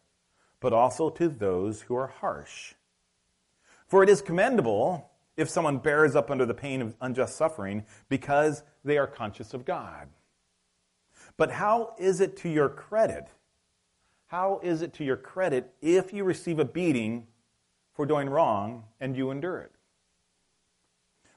but 0.60 0.74
also 0.74 1.12
to 1.12 1.30
those 1.30 1.84
who 1.84 1.96
are 1.96 2.08
harsh. 2.08 2.74
For 3.86 4.02
it 4.02 4.10
is 4.10 4.24
commendable 4.24 5.12
if 5.38 5.48
someone 5.48 5.78
bears 5.78 6.16
up 6.16 6.32
under 6.32 6.46
the 6.46 6.56
pain 6.56 6.82
of 6.82 6.96
unjust 7.00 7.36
suffering 7.38 7.86
because 8.10 8.64
they 8.84 8.98
are 8.98 9.06
conscious 9.06 9.54
of 9.54 9.64
God. 9.64 10.10
But 11.38 11.52
how 11.52 11.94
is 12.00 12.20
it 12.20 12.36
to 12.38 12.50
your 12.50 12.68
credit? 12.68 13.28
How 14.28 14.60
is 14.62 14.82
it 14.82 14.94
to 14.96 15.04
your 15.04 15.18
credit 15.18 15.74
if 15.82 16.12
you 16.12 16.24
receive 16.24 16.60
a 16.60 16.66
beating 16.66 17.28
for 17.94 18.06
doing 18.06 18.30
wrong 18.30 18.84
and 19.00 19.16
you 19.16 19.32
endure 19.32 19.60
it? 19.60 19.72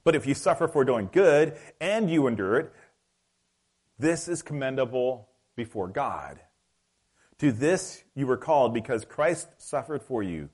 But 0.02 0.16
if 0.16 0.26
you 0.26 0.34
suffer 0.34 0.66
for 0.66 0.84
doing 0.84 1.10
good 1.12 1.56
and 1.80 2.10
you 2.10 2.26
endure 2.26 2.56
it, 2.56 2.72
this 3.98 4.26
is 4.28 4.42
commendable 4.42 5.28
before 5.54 5.88
God. 5.88 6.40
To 7.38 7.52
this 7.52 8.02
you 8.14 8.26
were 8.26 8.38
called 8.38 8.72
because 8.72 9.04
Christ 9.04 9.48
suffered 9.58 10.02
for 10.02 10.22
you 10.22 10.48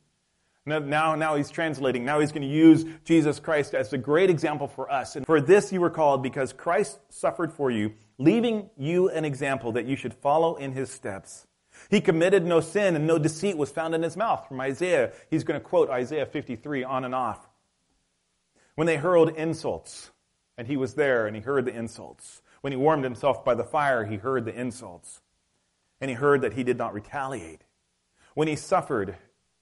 now, 0.66 1.14
now 1.14 1.37
he's 1.37 1.50
translating. 1.50 2.04
Now 2.04 2.20
he's 2.20 2.32
going 2.32 2.42
to 2.42 2.49
use 2.49 2.85
Jesus 3.04 3.38
Christ 3.38 3.75
as 3.75 3.92
a 3.92 3.99
great 3.99 4.30
example 4.30 4.66
for 4.66 4.90
us. 4.90 5.16
And 5.16 5.25
for 5.25 5.40
this 5.40 5.73
you 5.73 5.80
were 5.80 5.90
called 5.90 6.23
because 6.23 6.52
Christ 6.52 6.99
suffered 7.08 7.52
for 7.52 7.70
you, 7.70 7.94
leaving 8.18 8.70
you 8.76 9.08
an 9.08 9.25
example 9.25 9.73
that 9.73 9.87
you 9.87 9.96
should 9.96 10.12
follow 10.12 10.56
in 10.56 10.73
his 10.73 10.90
steps. 10.90 11.46
He 11.88 12.00
committed 12.00 12.44
no 12.44 12.61
sin 12.61 12.96
and 12.96 13.06
no 13.06 13.18
deceit 13.18 13.56
was 13.56 13.70
found 13.70 13.94
in 13.94 14.02
his 14.02 14.16
mouth. 14.16 14.49
From 14.49 14.61
Isaiah, 14.61 15.12
he's 15.30 15.44
going 15.44 15.61
to 15.61 15.64
quote 15.64 15.90
Isaiah 15.90 16.26
53 16.26 16.85
on 16.85 17.04
and 17.04 17.14
off. 17.14 17.49
When 18.75 18.87
they 18.87 18.96
hurled 18.96 19.30
insults, 19.37 20.11
and 20.58 20.66
he 20.66 20.76
was 20.76 20.94
there 20.94 21.26
and 21.26 21.37
he 21.37 21.42
heard 21.42 21.64
the 21.64 21.75
insults. 21.75 22.42
When 22.61 22.73
he 22.73 22.76
warmed 22.76 23.04
himself 23.04 23.44
by 23.44 23.54
the 23.54 23.64
fire, 23.64 24.04
he 24.04 24.16
heard 24.16 24.44
the 24.44 24.58
insults. 24.58 25.20
And 26.00 26.11
he 26.11 26.16
heard 26.16 26.42
that 26.42 26.54
he 26.54 26.64
did 26.64 26.78
not 26.78 26.94
retaliate. 26.94 27.62
When 28.35 28.49
he 28.49 28.56
suffered, 28.56 29.16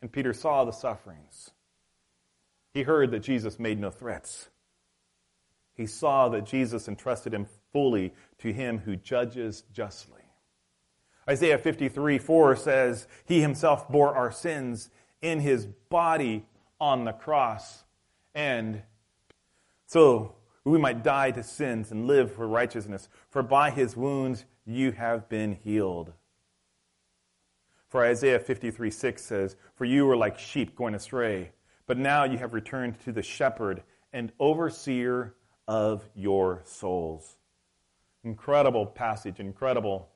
and 0.04 0.12
Peter 0.12 0.34
saw 0.34 0.66
the 0.66 0.70
sufferings. 0.72 1.52
He 2.74 2.82
heard 2.82 3.10
that 3.12 3.20
Jesus 3.20 3.58
made 3.58 3.80
no 3.80 3.90
threats. 3.90 4.50
He 5.72 5.86
saw 5.86 6.28
that 6.28 6.44
Jesus 6.44 6.88
entrusted 6.88 7.32
him 7.32 7.46
fully 7.72 8.12
to 8.40 8.52
him 8.52 8.80
who 8.80 8.96
judges 8.96 9.64
justly. 9.72 10.20
Isaiah 11.26 11.56
53 11.56 12.18
4 12.18 12.54
says, 12.54 13.08
He 13.24 13.40
himself 13.40 13.88
bore 13.88 14.14
our 14.14 14.30
sins 14.30 14.90
in 15.22 15.40
his 15.40 15.64
body 15.64 16.44
on 16.78 17.06
the 17.06 17.12
cross. 17.12 17.84
And 18.34 18.82
so 19.86 20.34
we 20.64 20.76
might 20.76 21.02
die 21.02 21.30
to 21.30 21.42
sins 21.42 21.90
and 21.90 22.06
live 22.06 22.30
for 22.30 22.46
righteousness. 22.46 23.08
For 23.30 23.42
by 23.42 23.70
his 23.70 23.96
wounds 23.96 24.44
you 24.66 24.92
have 24.92 25.30
been 25.30 25.56
healed. 25.64 26.12
For 27.94 28.04
Isaiah 28.04 28.40
53 28.40 28.90
6 28.90 29.22
says, 29.22 29.54
For 29.76 29.84
you 29.84 30.04
were 30.04 30.16
like 30.16 30.36
sheep 30.36 30.74
going 30.74 30.96
astray, 30.96 31.52
but 31.86 31.96
now 31.96 32.24
you 32.24 32.38
have 32.38 32.52
returned 32.52 32.98
to 33.04 33.12
the 33.12 33.22
shepherd 33.22 33.84
and 34.12 34.32
overseer 34.40 35.36
of 35.68 36.02
your 36.16 36.60
souls. 36.64 37.36
Incredible 38.24 38.84
passage, 38.84 39.38
incredible 39.38 40.08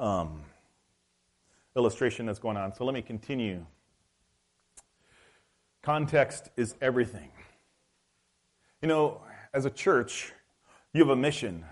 um, 0.00 0.42
illustration 1.76 2.26
that's 2.26 2.40
going 2.40 2.56
on. 2.56 2.74
So 2.74 2.84
let 2.84 2.92
me 2.92 3.02
continue. 3.02 3.64
Context 5.80 6.50
is 6.56 6.74
everything. 6.80 7.30
You 8.82 8.88
know, 8.88 9.20
as 9.52 9.64
a 9.64 9.70
church, 9.70 10.32
you 10.92 11.02
have 11.02 11.10
a 11.10 11.14
mission. 11.14 11.64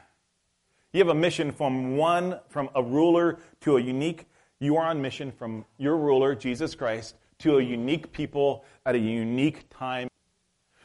You 0.92 1.00
have 1.00 1.09
a 1.09 1.14
mission 1.14 1.50
from 1.50 1.97
one, 1.97 2.38
from 2.49 2.71
a 2.76 2.85
ruler 2.85 3.40
to 3.62 3.78
a 3.78 3.80
unique 3.80 4.26
you 4.62 4.76
are 4.76 4.87
on 4.87 5.02
mission 5.02 5.33
from 5.33 5.64
your 5.76 5.97
ruler, 5.97 6.37
Jesus 6.37 6.76
Christ, 6.76 7.16
to 7.40 7.59
a 7.59 7.62
unique 7.62 8.12
people 8.12 8.64
at 8.87 8.95
a 8.95 8.99
unique 8.99 9.69
time. 9.71 10.09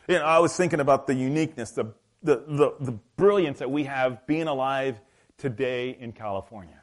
You 0.08 0.16
know, 0.16 0.26
I 0.26 0.40
was 0.40 0.58
thinking 0.58 0.80
about 0.80 1.06
the 1.06 1.14
uniqueness, 1.14 1.72
the, 1.72 1.94
the, 2.24 2.44
the, 2.48 2.74
the 2.80 2.92
brilliance 3.18 3.60
that 3.60 3.70
we 3.70 3.84
have 3.84 4.26
being 4.26 4.48
alive 4.48 5.00
today 5.38 5.96
in 6.00 6.12
California. 6.12 6.82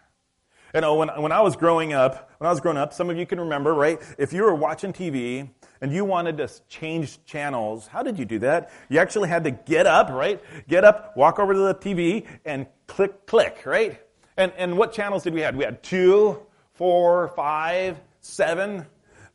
You 0.72 0.82
know, 0.82 0.94
when, 0.94 1.08
when 1.20 1.32
I 1.32 1.40
was 1.40 1.56
growing 1.56 1.92
up, 1.92 2.30
when 2.38 2.46
I 2.46 2.50
was 2.50 2.60
growing 2.60 2.78
up, 2.78 2.92
some 2.92 3.10
of 3.10 3.16
you 3.16 3.26
can 3.26 3.40
remember, 3.40 3.74
right? 3.74 4.00
If 4.16 4.32
you 4.32 4.42
were 4.42 4.54
watching 4.54 4.92
TV 4.92 5.50
and 5.80 5.92
you 5.92 6.04
wanted 6.04 6.36
to 6.38 6.48
change 6.68 7.24
channels, 7.24 7.88
how 7.88 8.04
did 8.04 8.20
you 8.20 8.24
do 8.24 8.38
that? 8.40 8.70
You 8.88 9.00
actually 9.00 9.28
had 9.28 9.42
to 9.44 9.50
get 9.50 9.86
up, 9.88 10.10
right? 10.10 10.40
Get 10.68 10.84
up, 10.84 11.16
walk 11.16 11.40
over 11.40 11.54
to 11.54 11.58
the 11.58 11.74
TV, 11.74 12.26
and 12.44 12.66
click, 12.86 13.26
click, 13.26 13.62
right? 13.66 14.00
And, 14.36 14.52
and 14.56 14.78
what 14.78 14.92
channels 14.92 15.24
did 15.24 15.34
we 15.34 15.40
have? 15.40 15.56
We 15.56 15.64
had 15.64 15.82
two, 15.82 16.44
four, 16.74 17.28
five, 17.28 18.00
seven, 18.20 18.86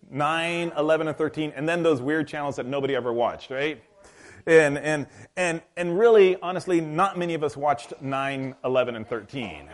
nine, 0.09 0.71
11, 0.77 1.07
and 1.07 1.17
13, 1.17 1.53
and 1.55 1.67
then 1.67 1.83
those 1.83 2.01
weird 2.01 2.27
channels 2.27 2.55
that 2.57 2.65
nobody 2.65 2.95
ever 2.95 3.13
watched, 3.13 3.49
right? 3.49 3.81
And, 4.45 4.77
and, 4.77 5.07
and, 5.37 5.61
and 5.77 5.99
really, 5.99 6.35
honestly, 6.41 6.81
not 6.81 7.17
many 7.17 7.33
of 7.33 7.43
us 7.43 7.55
watched 7.55 7.93
9, 8.01 8.55
11, 8.63 8.95
and 8.95 9.07
13. 9.07 9.69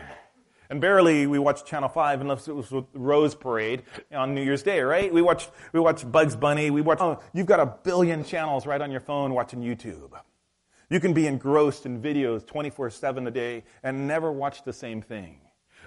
And 0.70 0.82
barely 0.82 1.28
we 1.28 1.38
watched 1.38 1.68
Channel 1.68 1.90
5 1.90 2.22
unless 2.22 2.48
it 2.48 2.56
was 2.56 2.74
Rose 2.94 3.36
Parade 3.36 3.84
on 4.12 4.34
New 4.34 4.42
Year's 4.42 4.64
Day, 4.64 4.82
right? 4.82 5.14
We 5.14 5.22
watched, 5.22 5.52
we 5.74 5.80
watched 5.80 6.12
Bugs 6.12 6.36
Bunny. 6.36 6.72
We 6.72 6.82
watched, 6.82 7.02
oh, 7.02 7.20
you've 7.34 7.46
got 7.46 7.60
a 7.60 7.68
billion 7.68 8.24
channels 8.24 8.66
right 8.66 8.82
on 8.82 8.92
your 8.92 9.00
phone 9.00 9.34
watching 9.34 9.62
YouTube. 9.62 10.10
You 10.90 11.00
can 11.00 11.14
be 11.14 11.28
engrossed 11.28 11.86
in 11.86 12.02
videos 12.02 12.46
24 12.46 12.90
7 12.90 13.28
a 13.28 13.32
day 13.32 13.64
and 13.84 14.08
never 14.08 14.32
watch 14.32 14.64
the 14.64 14.74
same 14.74 15.02
thing. 15.02 15.40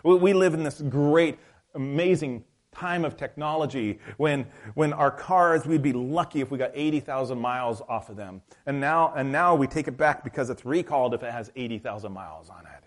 We 0.04 0.32
live 0.32 0.54
in 0.54 0.62
this 0.62 0.80
great 0.80 1.38
amazing 1.78 2.44
time 2.72 3.04
of 3.04 3.16
technology 3.16 3.98
when, 4.18 4.46
when 4.74 4.92
our 4.92 5.10
cars, 5.10 5.66
we'd 5.66 5.82
be 5.82 5.92
lucky 5.92 6.40
if 6.40 6.50
we 6.50 6.58
got 6.58 6.70
80,000 6.74 7.38
miles 7.38 7.80
off 7.88 8.08
of 8.08 8.16
them. 8.16 8.42
And 8.66 8.80
now, 8.80 9.12
and 9.16 9.32
now 9.32 9.54
we 9.54 9.66
take 9.66 9.88
it 9.88 9.96
back 9.96 10.22
because 10.22 10.50
it's 10.50 10.64
recalled 10.64 11.14
if 11.14 11.22
it 11.22 11.32
has 11.32 11.50
80,000 11.56 12.12
miles 12.12 12.50
on 12.50 12.64
it. 12.66 12.84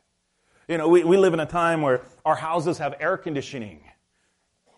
You 0.67 0.77
know, 0.77 0.87
we, 0.87 1.03
we 1.03 1.17
live 1.17 1.33
in 1.33 1.39
a 1.39 1.45
time 1.45 1.81
where 1.81 2.01
our 2.25 2.35
houses 2.35 2.77
have 2.77 2.95
air 2.99 3.17
conditioning. 3.17 3.81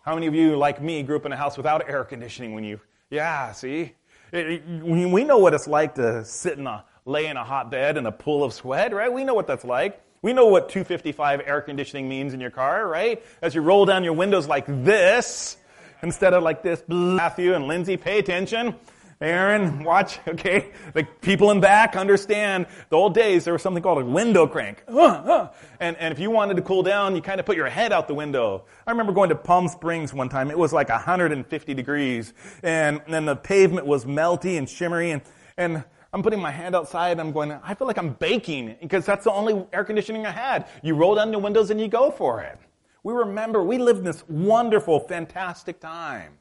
How 0.02 0.14
many 0.14 0.26
of 0.26 0.34
you, 0.34 0.56
like 0.56 0.82
me, 0.82 1.02
grew 1.02 1.16
up 1.16 1.26
in 1.26 1.32
a 1.32 1.36
house 1.36 1.56
without 1.56 1.88
air 1.88 2.04
conditioning 2.04 2.54
when 2.54 2.64
you, 2.64 2.80
yeah, 3.10 3.52
see? 3.52 3.94
It, 4.32 4.46
it, 4.46 4.62
we 4.82 5.24
know 5.24 5.38
what 5.38 5.54
it's 5.54 5.68
like 5.68 5.94
to 5.96 6.24
sit 6.24 6.58
in 6.58 6.66
a, 6.66 6.84
lay 7.04 7.26
in 7.26 7.36
a 7.36 7.44
hot 7.44 7.70
bed 7.70 7.96
in 7.96 8.06
a 8.06 8.12
pool 8.12 8.42
of 8.42 8.52
sweat, 8.52 8.92
right? 8.92 9.12
We 9.12 9.24
know 9.24 9.34
what 9.34 9.46
that's 9.46 9.64
like. 9.64 10.00
We 10.24 10.32
know 10.32 10.46
what 10.46 10.70
255 10.70 11.42
air 11.44 11.60
conditioning 11.60 12.08
means 12.08 12.32
in 12.32 12.40
your 12.40 12.50
car, 12.50 12.88
right? 12.88 13.22
As 13.42 13.54
you 13.54 13.60
roll 13.60 13.84
down 13.84 14.04
your 14.04 14.14
windows 14.14 14.48
like 14.48 14.64
this, 14.66 15.58
instead 16.02 16.32
of 16.32 16.42
like 16.42 16.62
this. 16.62 16.82
Matthew 16.88 17.52
and 17.52 17.66
Lindsay, 17.66 17.98
pay 17.98 18.20
attention. 18.20 18.74
Aaron, 19.20 19.84
watch, 19.84 20.18
okay? 20.28 20.70
The 20.94 21.04
people 21.20 21.50
in 21.50 21.60
back 21.60 21.94
understand 21.94 22.68
the 22.88 22.96
old 22.96 23.12
days 23.12 23.44
there 23.44 23.52
was 23.52 23.60
something 23.60 23.82
called 23.82 24.00
a 24.00 24.04
window 24.06 24.46
crank. 24.46 24.82
And, 25.78 25.98
and 25.98 26.12
if 26.12 26.18
you 26.18 26.30
wanted 26.30 26.56
to 26.56 26.62
cool 26.62 26.82
down, 26.82 27.14
you 27.14 27.20
kind 27.20 27.38
of 27.38 27.44
put 27.44 27.56
your 27.56 27.68
head 27.68 27.92
out 27.92 28.08
the 28.08 28.14
window. 28.14 28.64
I 28.86 28.92
remember 28.92 29.12
going 29.12 29.28
to 29.28 29.34
Palm 29.34 29.68
Springs 29.68 30.14
one 30.14 30.30
time. 30.30 30.50
It 30.50 30.58
was 30.58 30.72
like 30.72 30.88
150 30.88 31.74
degrees 31.74 32.32
and 32.62 33.02
then 33.06 33.26
the 33.26 33.36
pavement 33.36 33.86
was 33.86 34.06
melty 34.06 34.56
and 34.56 34.66
shimmery 34.70 35.10
and, 35.10 35.20
and 35.58 35.84
I'm 36.14 36.22
putting 36.22 36.40
my 36.40 36.52
hand 36.52 36.76
outside 36.76 37.18
I'm 37.18 37.32
going, 37.32 37.50
I 37.50 37.74
feel 37.74 37.88
like 37.88 37.98
I'm 37.98 38.10
baking 38.10 38.76
because 38.80 39.04
that's 39.04 39.24
the 39.24 39.32
only 39.32 39.66
air 39.72 39.82
conditioning 39.82 40.24
I 40.24 40.30
had. 40.30 40.68
You 40.80 40.94
roll 40.94 41.16
down 41.16 41.32
the 41.32 41.40
windows 41.40 41.70
and 41.70 41.80
you 41.80 41.88
go 41.88 42.12
for 42.12 42.40
it. 42.40 42.56
We 43.02 43.12
remember 43.12 43.64
we 43.64 43.78
lived 43.78 43.98
in 43.98 44.04
this 44.04 44.22
wonderful, 44.28 45.00
fantastic 45.00 45.80
time. 45.80 46.38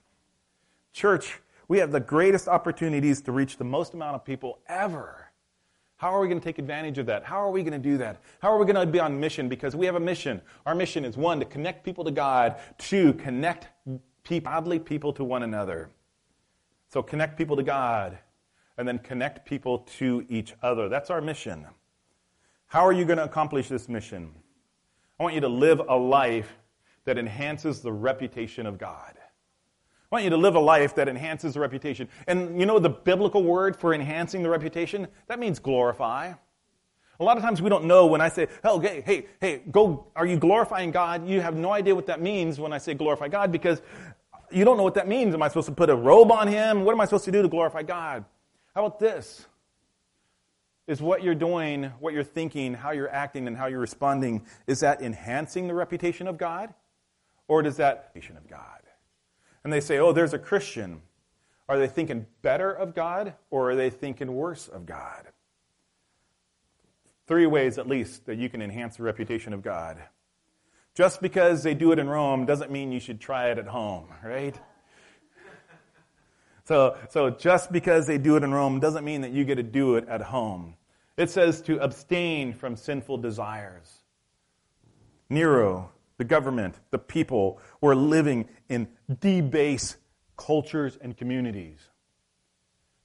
Church, 0.93 1.39
we 1.67 1.79
have 1.79 1.91
the 1.91 1.99
greatest 1.99 2.47
opportunities 2.47 3.19
to 3.21 3.31
reach 3.31 3.57
the 3.57 3.63
most 3.63 3.95
amount 3.95 4.13
of 4.13 4.23
people 4.23 4.59
ever. 4.67 5.31
How 5.97 6.13
are 6.13 6.21
we 6.21 6.27
going 6.27 6.39
to 6.39 6.45
take 6.45 6.59
advantage 6.59 6.99
of 6.99 7.07
that? 7.07 7.23
How 7.23 7.37
are 7.37 7.49
we 7.49 7.63
going 7.63 7.73
to 7.73 7.79
do 7.79 7.97
that? 7.97 8.21
How 8.43 8.51
are 8.53 8.59
we 8.59 8.71
going 8.71 8.75
to 8.75 8.85
be 8.85 8.99
on 8.99 9.19
mission? 9.19 9.49
Because 9.49 9.75
we 9.75 9.87
have 9.87 9.95
a 9.95 9.99
mission. 9.99 10.39
Our 10.67 10.75
mission 10.75 11.03
is 11.03 11.17
one, 11.17 11.39
to 11.39 11.45
connect 11.45 11.83
people 11.83 12.03
to 12.03 12.11
God, 12.11 12.57
two, 12.77 13.13
connect 13.13 13.69
godly 14.43 14.77
people 14.77 15.13
to 15.13 15.23
one 15.23 15.41
another. 15.41 15.89
So 16.89 17.01
connect 17.01 17.39
people 17.39 17.55
to 17.55 17.63
God, 17.63 18.19
and 18.77 18.87
then 18.87 18.99
connect 18.99 19.45
people 19.45 19.79
to 19.99 20.25
each 20.29 20.53
other. 20.61 20.89
That's 20.89 21.09
our 21.09 21.21
mission. 21.21 21.65
How 22.67 22.85
are 22.85 22.91
you 22.91 23.05
going 23.05 23.17
to 23.17 23.23
accomplish 23.23 23.69
this 23.69 23.87
mission? 23.87 24.31
I 25.19 25.23
want 25.23 25.35
you 25.35 25.41
to 25.41 25.47
live 25.47 25.81
a 25.87 25.95
life 25.95 26.57
that 27.05 27.17
enhances 27.17 27.81
the 27.81 27.91
reputation 27.91 28.65
of 28.65 28.77
God. 28.77 29.13
I 29.15 30.15
want 30.15 30.23
you 30.23 30.29
to 30.31 30.37
live 30.37 30.55
a 30.55 30.59
life 30.59 30.95
that 30.95 31.07
enhances 31.07 31.55
the 31.55 31.59
reputation. 31.59 32.07
And 32.27 32.59
you 32.59 32.65
know 32.65 32.79
the 32.79 32.89
biblical 32.89 33.43
word 33.43 33.75
for 33.75 33.93
enhancing 33.93 34.43
the 34.43 34.49
reputation? 34.49 35.07
That 35.27 35.39
means 35.39 35.59
glorify. 35.59 36.33
A 37.19 37.23
lot 37.23 37.37
of 37.37 37.43
times 37.43 37.61
we 37.61 37.69
don't 37.69 37.85
know 37.85 38.07
when 38.07 38.21
I 38.21 38.29
say, 38.29 38.47
hey, 38.63 39.03
hey, 39.05 39.25
hey, 39.39 39.61
go, 39.71 40.07
are 40.15 40.25
you 40.25 40.37
glorifying 40.37 40.91
God? 40.91 41.27
You 41.27 41.41
have 41.41 41.55
no 41.55 41.71
idea 41.71 41.93
what 41.95 42.07
that 42.07 42.21
means 42.21 42.59
when 42.59 42.73
I 42.73 42.79
say 42.79 42.93
glorify 42.95 43.27
God 43.27 43.51
because 43.51 43.81
you 44.51 44.65
don't 44.65 44.77
know 44.77 44.83
what 44.83 44.95
that 44.95 45.07
means. 45.07 45.33
Am 45.33 45.41
I 45.41 45.47
supposed 45.47 45.67
to 45.67 45.73
put 45.73 45.89
a 45.89 45.95
robe 45.95 46.31
on 46.31 46.47
him? 46.47 46.83
What 46.83 46.93
am 46.93 47.01
I 47.01 47.05
supposed 47.05 47.25
to 47.25 47.31
do 47.31 47.41
to 47.41 47.47
glorify 47.47 47.83
God? 47.83 48.25
How 48.75 48.85
about 48.85 48.99
this? 48.99 49.45
Is 50.85 51.01
what 51.01 51.23
you're 51.23 51.35
doing, 51.35 51.85
what 51.99 52.13
you're 52.13 52.23
thinking, 52.23 52.73
how 52.73 52.91
you're 52.91 53.09
acting, 53.09 53.47
and 53.47 53.55
how 53.55 53.67
you're 53.67 53.79
responding, 53.79 54.45
is 54.67 54.81
that 54.81 55.01
enhancing 55.01 55.67
the 55.67 55.73
reputation 55.73 56.27
of 56.27 56.37
God? 56.37 56.73
Or 57.47 57.61
does 57.61 57.77
that 57.77 57.95
reputation 58.07 58.35
of 58.37 58.49
God? 58.49 58.81
And 59.63 59.71
they 59.71 59.79
say, 59.79 59.99
oh, 59.99 60.11
there's 60.11 60.33
a 60.33 60.39
Christian. 60.39 61.01
Are 61.69 61.77
they 61.77 61.87
thinking 61.87 62.25
better 62.41 62.71
of 62.71 62.93
God 62.93 63.35
or 63.49 63.71
are 63.71 63.75
they 63.75 63.89
thinking 63.89 64.33
worse 64.33 64.67
of 64.67 64.85
God? 64.85 65.27
Three 67.25 67.45
ways 67.45 67.77
at 67.77 67.87
least 67.87 68.25
that 68.25 68.37
you 68.37 68.49
can 68.49 68.61
enhance 68.61 68.97
the 68.97 69.03
reputation 69.03 69.53
of 69.53 69.61
God. 69.61 69.97
Just 70.95 71.21
because 71.21 71.63
they 71.63 71.73
do 71.73 71.91
it 71.93 71.99
in 71.99 72.09
Rome 72.09 72.45
doesn't 72.45 72.69
mean 72.69 72.91
you 72.91 72.99
should 72.99 73.21
try 73.21 73.49
it 73.49 73.57
at 73.57 73.67
home, 73.67 74.07
right? 74.23 74.59
So, 76.65 76.97
so 77.09 77.29
just 77.29 77.71
because 77.71 78.07
they 78.07 78.17
do 78.17 78.37
it 78.37 78.43
in 78.43 78.53
Rome 78.53 78.79
doesn't 78.79 79.03
mean 79.03 79.21
that 79.21 79.31
you 79.31 79.43
get 79.43 79.55
to 79.55 79.63
do 79.63 79.95
it 79.95 80.07
at 80.07 80.21
home. 80.21 80.75
It 81.17 81.29
says 81.29 81.61
to 81.63 81.79
abstain 81.79 82.53
from 82.53 82.75
sinful 82.75 83.17
desires. 83.17 84.03
Nero, 85.29 85.91
the 86.17 86.23
government, 86.23 86.75
the 86.91 86.99
people 86.99 87.59
were 87.81 87.95
living 87.95 88.47
in 88.69 88.87
debased 89.19 89.97
cultures 90.37 90.97
and 91.01 91.15
communities. 91.15 91.79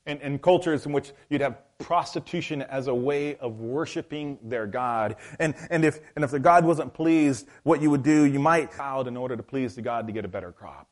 And, 0.06 0.22
and 0.22 0.40
cultures 0.40 0.86
in 0.86 0.92
which 0.92 1.12
you'd 1.28 1.42
have 1.42 1.58
prostitution 1.78 2.62
as 2.62 2.86
a 2.86 2.94
way 2.94 3.36
of 3.36 3.60
worshiping 3.60 4.38
their 4.42 4.66
God. 4.66 5.16
And, 5.38 5.54
and, 5.70 5.84
if, 5.84 6.00
and 6.16 6.24
if 6.24 6.30
the 6.30 6.40
God 6.40 6.64
wasn't 6.64 6.94
pleased, 6.94 7.46
what 7.62 7.82
you 7.82 7.90
would 7.90 8.02
do, 8.02 8.24
you 8.24 8.38
might 8.38 8.78
out 8.80 9.06
in 9.06 9.16
order 9.16 9.36
to 9.36 9.42
please 9.42 9.74
the 9.74 9.82
God 9.82 10.06
to 10.06 10.12
get 10.12 10.24
a 10.24 10.28
better 10.28 10.50
crop. 10.50 10.88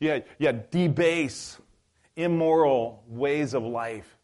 You 0.00 0.10
had, 0.10 0.24
you 0.38 0.46
had 0.46 0.70
debase, 0.70 1.58
immoral 2.18 3.04
ways 3.06 3.54
of 3.54 3.62
life. 3.62 4.18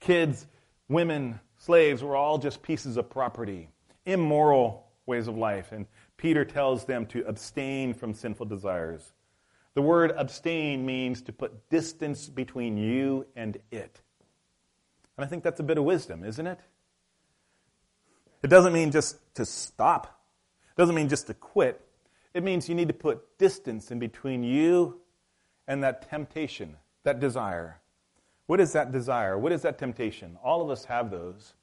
Kids, 0.00 0.46
women, 0.88 1.40
slaves 1.58 2.02
were 2.02 2.16
all 2.16 2.38
just 2.38 2.62
pieces 2.62 2.96
of 2.96 3.10
property. 3.10 3.68
Immoral 4.06 4.86
ways 5.04 5.26
of 5.26 5.36
life. 5.36 5.72
And 5.72 5.86
Peter 6.16 6.44
tells 6.44 6.84
them 6.84 7.04
to 7.06 7.26
abstain 7.26 7.94
from 7.94 8.14
sinful 8.14 8.46
desires. 8.46 9.12
The 9.74 9.82
word 9.82 10.12
abstain 10.16 10.86
means 10.86 11.22
to 11.22 11.32
put 11.32 11.68
distance 11.68 12.28
between 12.28 12.76
you 12.76 13.26
and 13.34 13.58
it. 13.70 14.00
And 15.16 15.24
I 15.24 15.26
think 15.26 15.42
that's 15.42 15.60
a 15.60 15.64
bit 15.64 15.78
of 15.78 15.84
wisdom, 15.84 16.24
isn't 16.24 16.46
it? 16.46 16.60
It 18.42 18.48
doesn't 18.48 18.72
mean 18.72 18.92
just 18.92 19.16
to 19.34 19.44
stop. 19.44 20.20
It 20.76 20.80
doesn't 20.80 20.94
mean 20.94 21.08
just 21.08 21.26
to 21.26 21.34
quit. 21.34 21.80
It 22.34 22.42
means 22.42 22.68
you 22.68 22.74
need 22.74 22.88
to 22.88 22.94
put 22.94 23.38
distance 23.38 23.90
in 23.90 23.98
between 23.98 24.44
you 24.44 25.00
and 25.66 25.82
that 25.82 26.08
temptation, 26.08 26.76
that 27.04 27.20
desire. 27.20 27.80
What 28.46 28.60
is 28.60 28.72
that 28.72 28.92
desire? 28.92 29.38
What 29.38 29.52
is 29.52 29.62
that 29.62 29.78
temptation? 29.78 30.36
All 30.42 30.62
of 30.62 30.70
us 30.70 30.84
have 30.86 31.10
those. 31.10 31.54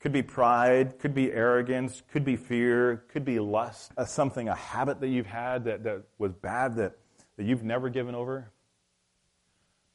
Could 0.00 0.12
be 0.12 0.22
pride, 0.22 0.98
could 0.98 1.14
be 1.14 1.30
arrogance, 1.32 2.02
could 2.10 2.24
be 2.24 2.36
fear, 2.36 3.04
could 3.08 3.24
be 3.24 3.38
lust, 3.38 3.92
a 3.96 4.06
something, 4.06 4.48
a 4.48 4.54
habit 4.54 5.00
that 5.00 5.08
you've 5.08 5.26
had 5.26 5.64
that, 5.64 5.84
that 5.84 6.02
was 6.18 6.32
bad 6.32 6.74
that, 6.76 6.96
that 7.36 7.44
you've 7.44 7.62
never 7.62 7.90
given 7.90 8.14
over. 8.14 8.50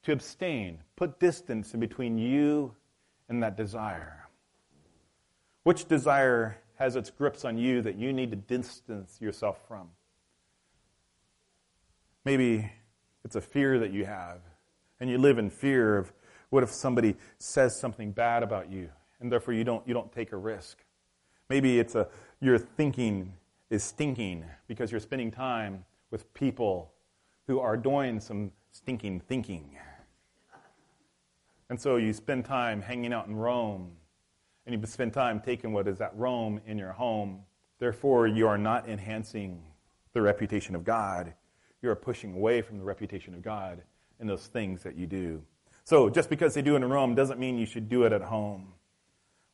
To 0.04 0.12
abstain, 0.12 0.80
put 0.96 1.20
distance 1.20 1.74
in 1.74 1.80
between 1.80 2.20
you 2.20 2.76
and 3.30 3.42
that 3.42 3.58
desire. 3.58 4.28
Which 5.64 5.88
desire 5.88 6.58
has 6.76 6.96
its 6.96 7.10
grips 7.10 7.44
on 7.44 7.58
you 7.58 7.82
that 7.82 7.96
you 7.96 8.14
need 8.14 8.30
to 8.30 8.38
distance 8.38 9.18
yourself 9.20 9.68
from? 9.68 9.90
Maybe 12.24 12.72
it's 13.24 13.36
a 13.36 13.42
fear 13.42 13.80
that 13.80 13.92
you 13.92 14.06
have, 14.06 14.42
and 15.06 15.12
you 15.12 15.20
live 15.20 15.38
in 15.38 15.52
fear 15.52 16.00
of 16.00 16.12
what 16.50 16.64
if 16.64 16.72
somebody 16.72 17.16
says 17.38 17.80
something 17.80 18.12
bad 18.12 18.42
about 18.42 18.72
you 18.72 18.90
and 19.20 19.32
therefore 19.32 19.54
you 19.54 19.64
don't, 19.64 19.88
you 19.88 19.94
don't 19.94 20.12
take 20.12 20.32
a 20.32 20.36
risk. 20.36 20.80
Maybe 21.48 21.78
it's 21.78 21.94
a, 21.94 22.08
your 22.42 22.58
thinking 22.58 23.32
is 23.70 23.84
stinking 23.84 24.46
because 24.68 24.90
you're 24.90 25.00
spending 25.00 25.30
time 25.30 25.86
with 26.10 26.34
people 26.34 26.92
who 27.46 27.60
are 27.60 27.78
doing 27.78 28.20
some 28.20 28.52
stinking 28.72 29.20
thinking. 29.20 29.78
And 31.70 31.80
so 31.80 31.98
you 31.98 32.12
spend 32.12 32.44
time 32.44 32.82
hanging 32.82 33.14
out 33.14 33.28
in 33.28 33.36
Rome, 33.36 33.92
and 34.66 34.74
you 34.74 34.88
spend 34.88 35.14
time 35.14 35.40
taking 35.40 35.72
what 35.72 35.88
is 35.88 36.02
at 36.02 36.18
Rome 36.18 36.60
in 36.66 36.80
your 36.80 36.94
home. 36.94 37.42
Therefore, 37.78 38.26
you 38.26 38.48
are 38.48 38.58
not 38.58 38.90
enhancing 38.90 39.62
the 40.14 40.22
reputation 40.24 40.74
of 40.74 40.84
God. 40.84 41.36
You 41.84 41.92
are 41.92 41.96
pushing 41.96 42.34
away 42.34 42.64
from 42.64 42.80
the 42.80 42.84
reputation 42.84 43.36
of 43.36 43.44
God 43.44 43.84
in 44.20 44.28
those 44.28 44.48
things 44.48 44.84
that 44.84 44.96
you 44.96 45.08
do. 45.08 45.42
So, 45.84 46.10
just 46.10 46.30
because 46.30 46.54
they 46.54 46.62
do 46.62 46.74
it 46.74 46.78
in 46.78 46.90
Rome 46.90 47.16
doesn't 47.16 47.40
mean 47.40 47.58
you 47.58 47.66
should 47.66 47.90
do 47.90 48.04
it 48.04 48.12
at 48.12 48.22
home. 48.22 48.74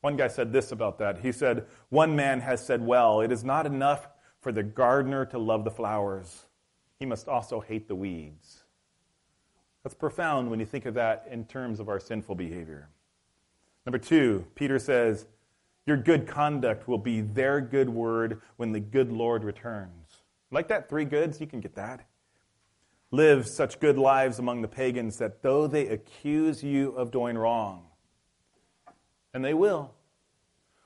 One 0.00 0.16
guy 0.16 0.28
said 0.28 0.52
this 0.52 0.72
about 0.72 0.98
that. 0.98 1.20
He 1.20 1.30
said, 1.30 1.66
One 1.90 2.16
man 2.16 2.40
has 2.40 2.64
said, 2.64 2.84
Well, 2.84 3.20
it 3.20 3.30
is 3.30 3.44
not 3.44 3.66
enough 3.66 4.08
for 4.40 4.50
the 4.50 4.62
gardener 4.62 5.24
to 5.26 5.38
love 5.38 5.64
the 5.64 5.70
flowers, 5.70 6.46
he 6.98 7.06
must 7.06 7.28
also 7.28 7.60
hate 7.60 7.88
the 7.88 7.94
weeds. 7.94 8.64
That's 9.82 9.94
profound 9.94 10.50
when 10.50 10.60
you 10.60 10.66
think 10.66 10.86
of 10.86 10.94
that 10.94 11.26
in 11.30 11.44
terms 11.44 11.80
of 11.80 11.88
our 11.88 11.98
sinful 11.98 12.34
behavior. 12.34 12.88
Number 13.86 13.98
two, 13.98 14.44
Peter 14.54 14.78
says, 14.78 15.26
Your 15.86 15.96
good 15.96 16.26
conduct 16.26 16.86
will 16.86 16.98
be 16.98 17.20
their 17.20 17.60
good 17.60 17.88
word 17.88 18.40
when 18.56 18.72
the 18.72 18.80
good 18.80 19.12
Lord 19.12 19.44
returns. 19.44 20.22
Like 20.50 20.68
that, 20.68 20.88
three 20.88 21.04
goods, 21.04 21.40
you 21.40 21.46
can 21.46 21.60
get 21.60 21.74
that. 21.76 22.06
Live 23.12 23.46
such 23.46 23.78
good 23.78 23.98
lives 23.98 24.38
among 24.38 24.62
the 24.62 24.68
pagans 24.68 25.18
that 25.18 25.42
though 25.42 25.66
they 25.66 25.86
accuse 25.86 26.64
you 26.64 26.92
of 26.92 27.10
doing 27.10 27.38
wrong, 27.38 27.84
and 29.34 29.44
they 29.44 29.54
will. 29.54 29.92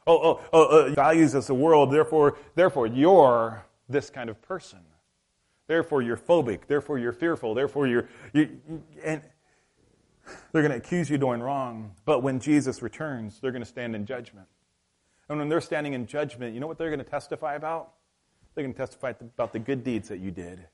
Oh, 0.08 0.20
oh, 0.22 0.40
oh, 0.52 0.64
uh, 0.64 0.88
values 0.90 1.34
as 1.34 1.50
a 1.50 1.54
world, 1.54 1.92
therefore, 1.92 2.36
therefore 2.54 2.86
you're 2.86 3.64
this 3.88 4.10
kind 4.10 4.28
of 4.28 4.40
person. 4.42 4.80
Therefore 5.66 6.02
you're 6.02 6.16
phobic. 6.16 6.66
Therefore 6.66 6.98
you're 6.98 7.12
fearful. 7.12 7.54
Therefore 7.54 7.86
you're, 7.86 8.08
you, 8.32 8.60
and 9.02 9.20
they're 10.52 10.62
going 10.62 10.70
to 10.70 10.76
accuse 10.76 11.10
you 11.10 11.18
doing 11.18 11.40
wrong. 11.40 11.92
But 12.04 12.22
when 12.22 12.38
Jesus 12.38 12.82
returns, 12.82 13.40
they're 13.40 13.52
going 13.52 13.62
to 13.62 13.68
stand 13.68 13.96
in 13.96 14.06
judgment. 14.06 14.46
And 15.28 15.38
when 15.38 15.48
they're 15.48 15.60
standing 15.60 15.94
in 15.94 16.06
judgment, 16.06 16.54
you 16.54 16.60
know 16.60 16.68
what 16.68 16.78
they're 16.78 16.90
going 16.90 17.04
to 17.04 17.10
testify 17.10 17.54
about? 17.54 17.92
They're 18.54 18.64
going 18.64 18.74
to 18.74 18.78
testify 18.78 19.12
about 19.20 19.52
the 19.52 19.58
good 19.58 19.82
deeds 19.82 20.08
that 20.08 20.18
you 20.18 20.30
did. 20.30 20.66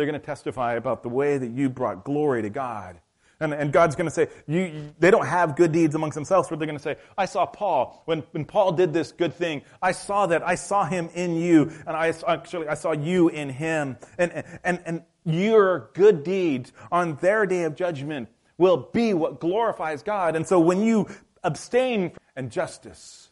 They're 0.00 0.06
going 0.06 0.20
to 0.20 0.26
testify 0.26 0.74
about 0.74 1.02
the 1.02 1.10
way 1.10 1.36
that 1.36 1.50
you 1.50 1.68
brought 1.68 2.04
glory 2.04 2.42
to 2.42 2.50
God 2.50 3.00
and, 3.40 3.54
and 3.54 3.72
God's 3.72 3.96
going 3.96 4.08
to 4.08 4.14
say, 4.14 4.28
you, 4.46 4.92
they 4.98 5.10
don't 5.10 5.26
have 5.26 5.56
good 5.56 5.72
deeds 5.72 5.94
amongst 5.94 6.14
themselves, 6.14 6.48
but 6.48 6.58
they're 6.58 6.66
going 6.66 6.78
to 6.78 6.82
say, 6.82 6.96
I 7.16 7.24
saw 7.24 7.46
Paul. 7.46 8.02
When, 8.04 8.20
when 8.32 8.44
Paul 8.44 8.72
did 8.72 8.92
this 8.92 9.12
good 9.12 9.34
thing, 9.34 9.62
I 9.80 9.92
saw 9.92 10.26
that. 10.26 10.46
I 10.46 10.56
saw 10.56 10.84
him 10.84 11.08
in 11.14 11.36
you. 11.36 11.72
And 11.86 11.96
I 11.96 12.12
actually, 12.28 12.68
I 12.68 12.74
saw 12.74 12.92
you 12.92 13.30
in 13.30 13.48
him. 13.48 13.96
And, 14.18 14.44
and, 14.62 14.80
and 14.84 15.02
your 15.24 15.90
good 15.94 16.22
deeds 16.22 16.72
on 16.92 17.16
their 17.16 17.46
day 17.46 17.62
of 17.62 17.74
judgment 17.76 18.28
will 18.58 18.90
be 18.92 19.14
what 19.14 19.40
glorifies 19.40 20.02
God. 20.02 20.36
And 20.36 20.46
so 20.46 20.60
when 20.60 20.82
you 20.82 21.08
abstain 21.42 22.12
and 22.36 22.50
justice, 22.52 23.30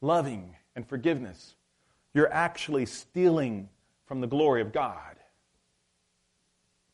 loving 0.00 0.54
and 0.76 0.88
forgiveness, 0.88 1.56
you're 2.14 2.32
actually 2.32 2.86
stealing 2.86 3.68
from 4.06 4.20
the 4.20 4.28
glory 4.28 4.62
of 4.62 4.72
God. 4.72 5.16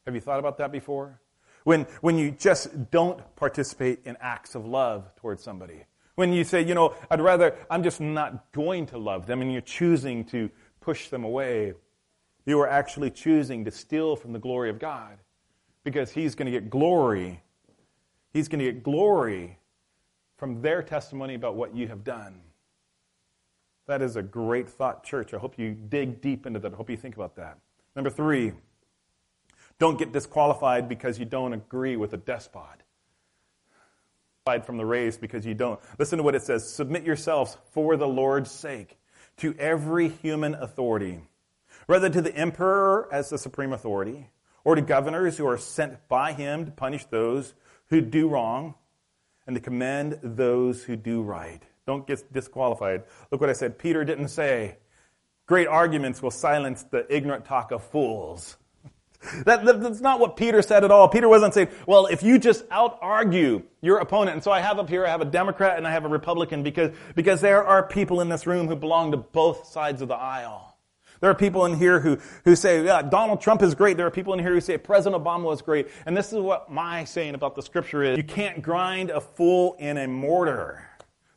Have 0.06 0.14
you 0.14 0.20
thought 0.20 0.38
about 0.38 0.58
that 0.58 0.72
before? 0.72 1.20
When, 1.64 1.82
when 2.00 2.16
you 2.16 2.30
just 2.30 2.90
don't 2.90 3.20
participate 3.36 4.00
in 4.04 4.16
acts 4.20 4.54
of 4.54 4.66
love 4.66 5.14
towards 5.16 5.42
somebody. 5.42 5.84
When 6.14 6.32
you 6.32 6.44
say, 6.44 6.62
you 6.62 6.74
know, 6.74 6.94
I'd 7.10 7.20
rather, 7.20 7.54
I'm 7.70 7.82
just 7.82 8.00
not 8.00 8.52
going 8.52 8.86
to 8.86 8.98
love 8.98 9.26
them, 9.26 9.42
and 9.42 9.52
you're 9.52 9.60
choosing 9.60 10.24
to 10.26 10.50
push 10.80 11.08
them 11.08 11.24
away, 11.24 11.74
you 12.46 12.58
are 12.60 12.68
actually 12.68 13.10
choosing 13.10 13.64
to 13.64 13.70
steal 13.70 14.16
from 14.16 14.32
the 14.32 14.38
glory 14.38 14.70
of 14.70 14.78
God 14.78 15.18
because 15.84 16.10
He's 16.10 16.34
going 16.34 16.46
to 16.46 16.52
get 16.52 16.70
glory. 16.70 17.42
He's 18.32 18.48
going 18.48 18.58
to 18.60 18.72
get 18.72 18.82
glory 18.82 19.58
from 20.36 20.62
their 20.62 20.82
testimony 20.82 21.34
about 21.34 21.54
what 21.54 21.74
you 21.74 21.88
have 21.88 22.04
done. 22.04 22.40
That 23.86 24.02
is 24.02 24.16
a 24.16 24.22
great 24.22 24.68
thought, 24.68 25.04
church. 25.04 25.34
I 25.34 25.38
hope 25.38 25.58
you 25.58 25.72
dig 25.72 26.20
deep 26.20 26.46
into 26.46 26.60
that. 26.60 26.72
I 26.72 26.76
hope 26.76 26.88
you 26.88 26.96
think 26.96 27.16
about 27.16 27.36
that. 27.36 27.58
Number 27.96 28.10
three, 28.10 28.52
don't 29.80 29.98
get 29.98 30.12
disqualified 30.12 30.88
because 30.88 31.18
you 31.18 31.24
don't 31.24 31.52
agree 31.52 31.96
with 31.96 32.12
a 32.12 32.18
despot. 32.18 32.84
From 34.64 34.78
the 34.78 34.84
race 34.84 35.16
because 35.16 35.46
you 35.46 35.54
don't. 35.54 35.78
Listen 35.96 36.16
to 36.16 36.24
what 36.24 36.34
it 36.34 36.42
says 36.42 36.68
Submit 36.68 37.04
yourselves 37.04 37.56
for 37.70 37.96
the 37.96 38.08
Lord's 38.08 38.50
sake 38.50 38.98
to 39.36 39.54
every 39.60 40.08
human 40.08 40.56
authority, 40.56 41.20
whether 41.86 42.10
to 42.10 42.20
the 42.20 42.34
emperor 42.34 43.08
as 43.12 43.30
the 43.30 43.38
supreme 43.38 43.72
authority, 43.72 44.28
or 44.64 44.74
to 44.74 44.82
governors 44.82 45.38
who 45.38 45.46
are 45.46 45.56
sent 45.56 46.08
by 46.08 46.32
him 46.32 46.64
to 46.64 46.72
punish 46.72 47.04
those 47.04 47.54
who 47.90 48.00
do 48.00 48.28
wrong 48.28 48.74
and 49.46 49.54
to 49.54 49.60
commend 49.60 50.18
those 50.20 50.82
who 50.82 50.96
do 50.96 51.22
right. 51.22 51.62
Don't 51.86 52.06
get 52.06 52.32
disqualified. 52.32 53.04
Look 53.30 53.40
what 53.40 53.50
I 53.50 53.52
said. 53.52 53.78
Peter 53.78 54.04
didn't 54.04 54.28
say, 54.28 54.78
great 55.46 55.68
arguments 55.68 56.20
will 56.20 56.32
silence 56.32 56.82
the 56.90 57.06
ignorant 57.08 57.44
talk 57.44 57.70
of 57.70 57.84
fools. 57.84 58.56
That, 59.44 59.64
that, 59.64 59.80
that's 59.82 60.00
not 60.00 60.18
what 60.18 60.36
Peter 60.36 60.62
said 60.62 60.82
at 60.82 60.90
all. 60.90 61.08
Peter 61.08 61.28
wasn't 61.28 61.52
saying, 61.52 61.68
well, 61.86 62.06
if 62.06 62.22
you 62.22 62.38
just 62.38 62.64
out 62.70 62.98
argue 63.02 63.62
your 63.82 63.98
opponent, 63.98 64.34
and 64.34 64.42
so 64.42 64.50
I 64.50 64.60
have 64.60 64.78
up 64.78 64.88
here, 64.88 65.06
I 65.06 65.10
have 65.10 65.20
a 65.20 65.26
Democrat 65.26 65.76
and 65.76 65.86
I 65.86 65.92
have 65.92 66.04
a 66.04 66.08
Republican 66.08 66.62
because, 66.62 66.96
because 67.14 67.40
there 67.40 67.64
are 67.64 67.86
people 67.86 68.20
in 68.20 68.28
this 68.28 68.46
room 68.46 68.66
who 68.66 68.76
belong 68.76 69.10
to 69.10 69.18
both 69.18 69.66
sides 69.66 70.00
of 70.00 70.08
the 70.08 70.14
aisle. 70.14 70.70
There 71.20 71.30
are 71.30 71.34
people 71.34 71.66
in 71.66 71.74
here 71.74 72.00
who, 72.00 72.18
who 72.44 72.56
say, 72.56 72.82
yeah, 72.82 73.02
Donald 73.02 73.42
Trump 73.42 73.62
is 73.62 73.74
great. 73.74 73.98
There 73.98 74.06
are 74.06 74.10
people 74.10 74.32
in 74.32 74.38
here 74.38 74.54
who 74.54 74.60
say 74.60 74.78
President 74.78 75.22
Obama 75.22 75.42
was 75.42 75.60
great. 75.60 75.88
And 76.06 76.16
this 76.16 76.32
is 76.32 76.38
what 76.38 76.70
my 76.70 77.04
saying 77.04 77.34
about 77.34 77.54
the 77.54 77.62
scripture 77.62 78.02
is. 78.02 78.16
You 78.16 78.24
can't 78.24 78.62
grind 78.62 79.10
a 79.10 79.20
fool 79.20 79.76
in 79.78 79.98
a 79.98 80.08
mortar. 80.08 80.82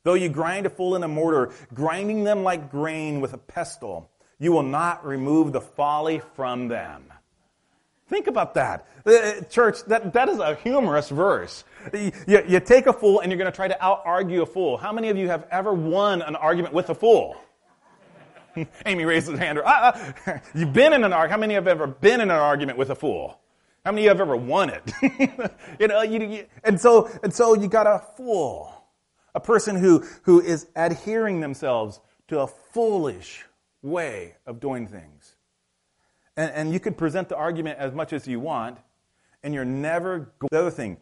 Though 0.03 0.13
you 0.13 0.29
grind 0.29 0.65
a 0.65 0.69
fool 0.69 0.95
in 0.95 1.03
a 1.03 1.07
mortar, 1.09 1.51
grinding 1.73 2.23
them 2.23 2.43
like 2.43 2.71
grain 2.71 3.19
with 3.19 3.33
a 3.33 3.37
pestle, 3.37 4.09
you 4.39 4.53
will 4.53 4.63
not 4.63 5.05
remove 5.05 5.51
the 5.51 5.61
folly 5.61 6.21
from 6.35 6.69
them. 6.69 7.11
Think 8.13 8.27
about 8.27 8.53
that. 8.53 8.85
Uh, 9.07 9.41
church, 9.49 9.83
that, 9.85 10.13
that 10.13 10.29
is 10.29 10.37
a 10.37 10.53
humorous 10.53 11.09
verse. 11.09 11.63
You, 11.91 12.11
you 12.47 12.59
take 12.59 12.85
a 12.85 12.93
fool 12.93 13.21
and 13.21 13.31
you're 13.31 13.39
going 13.39 13.51
to 13.51 13.55
try 13.55 13.67
to 13.67 13.83
out 13.83 14.03
argue 14.05 14.43
a 14.43 14.45
fool. 14.45 14.77
How 14.77 14.93
many 14.93 15.09
of 15.09 15.17
you 15.17 15.29
have 15.29 15.47
ever 15.49 15.73
won 15.73 16.21
an 16.21 16.35
argument 16.35 16.75
with 16.75 16.91
a 16.91 16.93
fool? 16.93 17.35
Amy 18.85 19.03
raises 19.03 19.31
her 19.31 19.43
hand. 19.43 19.59
Ah. 19.65 20.13
You've 20.53 20.73
been 20.73 20.93
in 20.93 21.03
an 21.03 21.11
argument. 21.11 21.31
How 21.31 21.37
many 21.39 21.53
have 21.55 21.67
ever 21.67 21.87
been 21.87 22.21
in 22.21 22.29
an 22.29 22.37
argument 22.37 22.77
with 22.77 22.91
a 22.91 22.95
fool? 22.95 23.39
How 23.83 23.91
many 23.91 24.01
of 24.01 24.03
you 24.03 24.09
have 24.09 24.21
ever 24.21 24.37
won 24.37 24.69
it? 24.69 25.51
you 25.79 25.87
know, 25.87 26.03
you, 26.03 26.19
you, 26.23 26.45
and 26.63 26.79
so 26.79 27.09
and 27.23 27.33
so 27.33 27.55
you 27.55 27.67
got 27.67 27.87
a 27.87 27.97
fool, 28.15 28.71
a 29.33 29.39
person 29.39 29.75
who 29.75 30.05
who 30.21 30.39
is 30.39 30.67
adhering 30.75 31.39
themselves 31.39 31.99
to 32.27 32.41
a 32.41 32.47
foolish 32.47 33.43
way 33.81 34.35
of 34.45 34.59
doing 34.59 34.85
things. 34.85 35.22
And, 36.35 36.51
and 36.51 36.73
you 36.73 36.79
could 36.79 36.97
present 36.97 37.29
the 37.29 37.35
argument 37.35 37.79
as 37.79 37.93
much 37.93 38.13
as 38.13 38.27
you 38.27 38.39
want, 38.39 38.77
and 39.43 39.53
you're 39.53 39.65
never. 39.65 40.33
The 40.51 40.59
other 40.59 40.71
thing, 40.71 40.97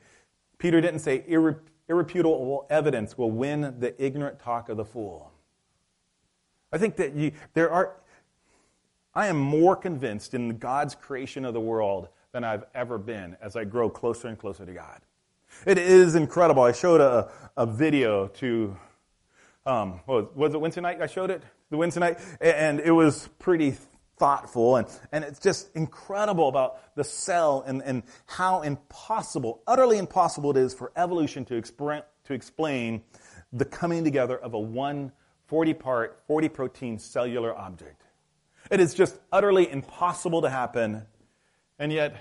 Peter 0.58 0.82
didn't 0.82 1.00
say 1.00 1.24
irreputable 1.28 2.66
evidence 2.70 3.18
will 3.18 3.32
win 3.32 3.76
the 3.80 3.94
ignorant 4.04 4.40
talk 4.40 4.70
of 4.70 4.78
the 4.78 4.86
fool. 4.86 5.32
I 6.72 6.78
think 6.78 6.96
that 6.98 7.16
you, 7.16 7.32
there 7.54 7.72
are. 7.72 7.96
I 9.14 9.28
am 9.28 9.38
more 9.38 9.76
convinced 9.76 10.34
in 10.34 10.58
God's 10.58 10.96
creation 10.96 11.44
of 11.44 11.54
the 11.54 11.60
world 11.60 12.08
than 12.32 12.46
I've 12.46 12.64
ever 12.74 12.98
been 12.98 13.36
as 13.42 13.58
I 13.58 13.66
grow 13.66 13.90
closer 13.90 14.30
and 14.30 14.40
closer 14.40 14.66
to 14.66 14.72
God. 14.72 15.02
It 15.66 15.78
is 15.78 16.16
incredible. 16.16 16.64
I 16.64 16.72
showed 16.72 17.02
a, 17.02 17.30
a 17.58 17.66
video 17.66 18.28
to, 18.28 18.78
um, 19.66 20.00
was, 20.08 20.28
was 20.34 20.54
it 20.54 20.62
Wednesday 20.62 20.80
night? 20.80 21.02
I 21.02 21.08
showed 21.08 21.30
it 21.30 21.44
the 21.70 21.76
Wednesday 21.76 22.00
night, 22.00 22.20
and 22.40 22.80
it 22.80 22.92
was 22.92 23.28
pretty 23.38 23.76
thoughtful, 24.22 24.76
and, 24.76 24.88
and 25.12 25.24
it's 25.24 25.40
just 25.40 25.76
incredible 25.76 26.48
about 26.48 26.96
the 26.96 27.04
cell 27.04 27.64
and, 27.66 27.82
and 27.82 28.04
how 28.28 28.62
impossible, 28.62 29.64
utterly 29.66 29.98
impossible 29.98 30.52
it 30.52 30.58
is 30.58 30.76
for 30.76 30.92
evolution 30.96 31.44
to, 31.44 31.60
expre- 31.60 32.04
to 32.26 32.34
explain 32.34 33.02
the 33.52 33.66
coming 33.66 34.04
together 34.04 34.38
of 34.38 34.54
a 34.54 34.60
one 34.60 35.12
40 35.48 35.74
part, 35.74 36.22
40 36.28 36.50
protein 36.50 37.00
cellular 37.00 37.58
object. 37.58 38.04
It 38.70 38.80
is 38.80 38.94
just 38.94 39.18
utterly 39.32 39.68
impossible 39.72 40.44
to 40.44 40.52
happen, 40.52 41.02
and 41.80 41.92
yet 41.92 42.16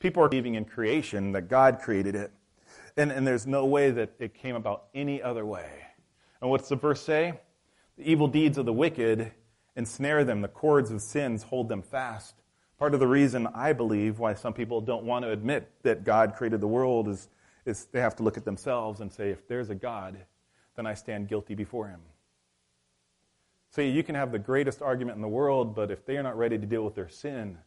people 0.00 0.24
are 0.24 0.28
believing 0.28 0.56
in 0.56 0.64
creation, 0.64 1.30
that 1.32 1.42
God 1.42 1.78
created 1.80 2.16
it, 2.16 2.32
and, 2.96 3.12
and 3.12 3.24
there's 3.24 3.46
no 3.46 3.64
way 3.64 3.92
that 3.92 4.10
it 4.18 4.34
came 4.34 4.56
about 4.56 4.86
any 4.92 5.22
other 5.22 5.46
way. 5.46 5.70
And 6.42 6.50
what's 6.50 6.68
the 6.68 6.74
verse 6.74 7.00
say? 7.00 7.38
The 7.96 8.10
evil 8.10 8.26
deeds 8.26 8.58
of 8.58 8.66
the 8.66 8.72
wicked 8.72 9.30
ensnare 9.78 10.24
them, 10.24 10.42
the 10.42 10.48
cords 10.48 10.90
of 10.90 11.00
sins 11.00 11.44
hold 11.44 11.68
them 11.68 11.82
fast. 11.82 12.34
Part 12.78 12.94
of 12.94 13.00
the 13.00 13.06
reason 13.06 13.46
I 13.54 13.72
believe 13.72 14.18
why 14.18 14.34
some 14.34 14.52
people 14.52 14.80
don't 14.80 15.04
want 15.04 15.24
to 15.24 15.30
admit 15.30 15.70
that 15.84 16.04
God 16.04 16.34
created 16.34 16.60
the 16.60 16.68
world 16.68 17.08
is, 17.08 17.28
is 17.64 17.86
they 17.92 18.00
have 18.00 18.16
to 18.16 18.24
look 18.24 18.36
at 18.36 18.44
themselves 18.44 19.00
and 19.00 19.12
say, 19.12 19.30
if 19.30 19.46
there's 19.46 19.70
a 19.70 19.76
God, 19.76 20.18
then 20.76 20.84
I 20.86 20.94
stand 20.94 21.28
guilty 21.28 21.54
before 21.54 21.88
him. 21.88 22.00
See, 23.70 23.88
you 23.88 24.02
can 24.02 24.16
have 24.16 24.32
the 24.32 24.38
greatest 24.38 24.82
argument 24.82 25.16
in 25.16 25.22
the 25.22 25.28
world, 25.28 25.76
but 25.76 25.92
if 25.92 26.04
they 26.04 26.16
are 26.16 26.22
not 26.22 26.36
ready 26.36 26.58
to 26.58 26.66
deal 26.66 26.84
with 26.84 26.96
their 26.96 27.08
sin, 27.08 27.58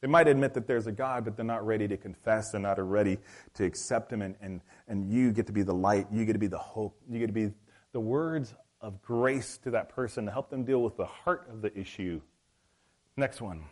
they 0.00 0.06
might 0.06 0.28
admit 0.28 0.54
that 0.54 0.68
there's 0.68 0.86
a 0.86 0.92
God, 0.92 1.24
but 1.24 1.34
they're 1.36 1.44
not 1.44 1.66
ready 1.66 1.88
to 1.88 1.96
confess. 1.96 2.52
They're 2.52 2.60
not 2.60 2.78
ready 2.78 3.18
to 3.54 3.64
accept 3.64 4.12
Him. 4.12 4.22
And, 4.22 4.36
and, 4.40 4.60
and 4.86 5.10
you 5.12 5.32
get 5.32 5.46
to 5.46 5.52
be 5.52 5.62
the 5.62 5.74
light. 5.74 6.06
You 6.12 6.24
get 6.24 6.34
to 6.34 6.38
be 6.38 6.46
the 6.46 6.58
hope. 6.58 7.00
You 7.10 7.18
get 7.18 7.26
to 7.26 7.32
be 7.32 7.52
the 7.92 8.00
words 8.00 8.54
of 8.80 9.02
grace 9.02 9.58
to 9.58 9.70
that 9.70 9.88
person 9.88 10.26
to 10.26 10.30
help 10.30 10.50
them 10.50 10.64
deal 10.64 10.82
with 10.82 10.96
the 10.96 11.06
heart 11.06 11.48
of 11.50 11.62
the 11.62 11.76
issue. 11.78 12.20
Next 13.16 13.40
one. 13.40 13.64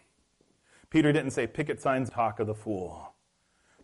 Peter 0.91 1.13
didn't 1.13 1.33
say 1.33 1.47
picket 1.47 1.81
signs 1.81 2.11
talk 2.11 2.41
of 2.41 2.47
the 2.47 2.55
fool. 2.55 3.13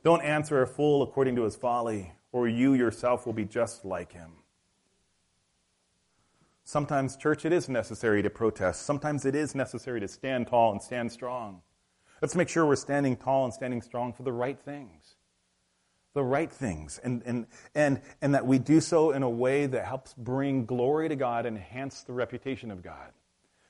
Don't 0.04 0.22
answer 0.22 0.62
a 0.62 0.66
fool 0.66 1.02
according 1.02 1.36
to 1.36 1.42
his 1.42 1.54
folly, 1.54 2.12
or 2.32 2.48
you 2.48 2.74
yourself 2.74 3.26
will 3.26 3.32
be 3.32 3.44
just 3.44 3.84
like 3.84 4.12
him. 4.12 4.32
Sometimes, 6.64 7.16
church, 7.16 7.44
it 7.44 7.52
is 7.52 7.68
necessary 7.68 8.22
to 8.22 8.30
protest. 8.30 8.82
Sometimes 8.82 9.24
it 9.24 9.34
is 9.34 9.54
necessary 9.54 10.00
to 10.00 10.08
stand 10.08 10.46
tall 10.46 10.72
and 10.72 10.80
stand 10.80 11.10
strong. 11.12 11.62
Let's 12.20 12.36
make 12.36 12.48
sure 12.48 12.64
we're 12.64 12.76
standing 12.76 13.16
tall 13.16 13.44
and 13.44 13.52
standing 13.52 13.82
strong 13.82 14.12
for 14.12 14.22
the 14.22 14.32
right 14.32 14.58
things. 14.58 15.16
The 16.14 16.22
right 16.22 16.50
things. 16.52 17.00
And, 17.02 17.22
and, 17.24 17.46
and, 17.74 18.00
and 18.20 18.34
that 18.34 18.46
we 18.46 18.58
do 18.58 18.80
so 18.80 19.12
in 19.12 19.22
a 19.22 19.30
way 19.30 19.66
that 19.66 19.84
helps 19.84 20.14
bring 20.14 20.66
glory 20.66 21.08
to 21.08 21.16
God 21.16 21.46
and 21.46 21.56
enhance 21.56 22.02
the 22.02 22.12
reputation 22.12 22.70
of 22.70 22.82
God. 22.82 23.12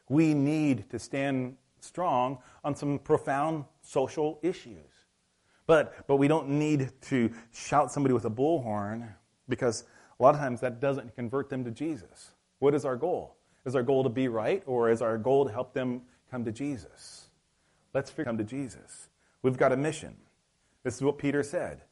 We 0.08 0.34
need 0.34 0.90
to 0.90 0.98
stand 0.98 1.56
strong 1.80 2.38
on 2.64 2.74
some 2.74 2.98
profound 2.98 3.64
social 3.82 4.38
issues. 4.42 4.76
But, 5.66 6.06
but 6.06 6.16
we 6.16 6.28
don't 6.28 6.48
need 6.48 6.90
to 7.02 7.30
shout 7.52 7.92
somebody 7.92 8.12
with 8.12 8.24
a 8.24 8.30
bullhorn 8.30 9.14
because 9.48 9.84
a 10.18 10.22
lot 10.22 10.34
of 10.34 10.40
times 10.40 10.60
that 10.60 10.80
doesn't 10.80 11.14
convert 11.14 11.48
them 11.48 11.64
to 11.64 11.70
Jesus. 11.70 12.32
What 12.58 12.74
is 12.74 12.84
our 12.84 12.96
goal? 12.96 13.36
Is 13.64 13.76
our 13.76 13.82
goal 13.82 14.02
to 14.02 14.08
be 14.08 14.26
right, 14.26 14.62
or 14.66 14.90
is 14.90 15.02
our 15.02 15.16
goal 15.16 15.46
to 15.46 15.52
help 15.52 15.72
them 15.72 16.02
come 16.30 16.44
to 16.44 16.52
Jesus? 16.52 17.28
Let's 17.94 18.10
come 18.10 18.38
to 18.38 18.44
Jesus. 18.44 19.08
We've 19.42 19.56
got 19.56 19.72
a 19.72 19.76
mission. 19.76 20.16
This 20.82 20.96
is 20.96 21.02
what 21.02 21.18
Peter 21.18 21.42
said 21.42 21.82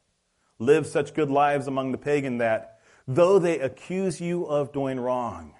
Live 0.61 0.85
such 0.85 1.15
good 1.15 1.31
lives 1.31 1.65
among 1.65 1.91
the 1.91 1.97
pagan 1.97 2.37
that, 2.37 2.77
though 3.07 3.39
they 3.39 3.59
accuse 3.59 4.21
you 4.21 4.45
of 4.45 4.71
doing 4.71 4.99
wrong, 4.99 5.55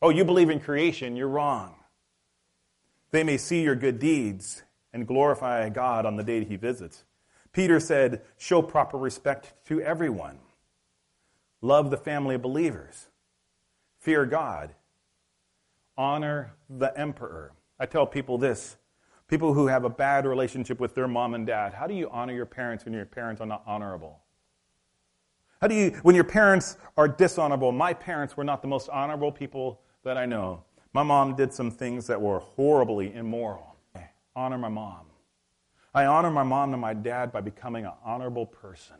oh, 0.00 0.10
you 0.10 0.24
believe 0.24 0.48
in 0.48 0.60
creation, 0.60 1.16
you're 1.16 1.26
wrong. 1.26 1.74
They 3.10 3.24
may 3.24 3.36
see 3.36 3.62
your 3.64 3.74
good 3.74 3.98
deeds 3.98 4.62
and 4.92 5.08
glorify 5.08 5.68
God 5.70 6.06
on 6.06 6.14
the 6.14 6.22
day 6.22 6.44
he 6.44 6.54
visits. 6.54 7.02
Peter 7.52 7.80
said, 7.80 8.22
Show 8.38 8.62
proper 8.62 8.96
respect 8.96 9.54
to 9.66 9.80
everyone. 9.80 10.38
Love 11.60 11.90
the 11.90 11.96
family 11.96 12.36
of 12.36 12.42
believers. 12.42 13.08
Fear 13.98 14.26
God. 14.26 14.76
Honor 15.98 16.54
the 16.70 16.96
emperor. 16.96 17.54
I 17.80 17.86
tell 17.86 18.06
people 18.06 18.38
this 18.38 18.76
people 19.26 19.52
who 19.54 19.66
have 19.66 19.82
a 19.82 19.90
bad 19.90 20.24
relationship 20.26 20.78
with 20.78 20.94
their 20.94 21.08
mom 21.08 21.34
and 21.34 21.44
dad, 21.44 21.74
how 21.74 21.88
do 21.88 21.94
you 21.94 22.08
honor 22.10 22.34
your 22.34 22.46
parents 22.46 22.84
when 22.84 22.94
your 22.94 23.04
parents 23.04 23.40
are 23.40 23.46
not 23.46 23.64
honorable? 23.66 24.20
How 25.64 25.68
do 25.68 25.74
you, 25.74 25.92
when 26.02 26.14
your 26.14 26.24
parents 26.24 26.76
are 26.94 27.08
dishonorable? 27.08 27.72
My 27.72 27.94
parents 27.94 28.36
were 28.36 28.44
not 28.44 28.60
the 28.60 28.68
most 28.68 28.90
honorable 28.90 29.32
people 29.32 29.80
that 30.02 30.18
I 30.18 30.26
know. 30.26 30.62
My 30.92 31.02
mom 31.02 31.36
did 31.36 31.54
some 31.54 31.70
things 31.70 32.06
that 32.08 32.20
were 32.20 32.40
horribly 32.40 33.14
immoral. 33.14 33.74
I 33.96 34.10
honor 34.36 34.58
my 34.58 34.68
mom. 34.68 35.06
I 35.94 36.04
honor 36.04 36.30
my 36.30 36.42
mom 36.42 36.74
and 36.74 36.82
my 36.82 36.92
dad 36.92 37.32
by 37.32 37.40
becoming 37.40 37.86
an 37.86 37.92
honorable 38.04 38.44
person 38.44 38.96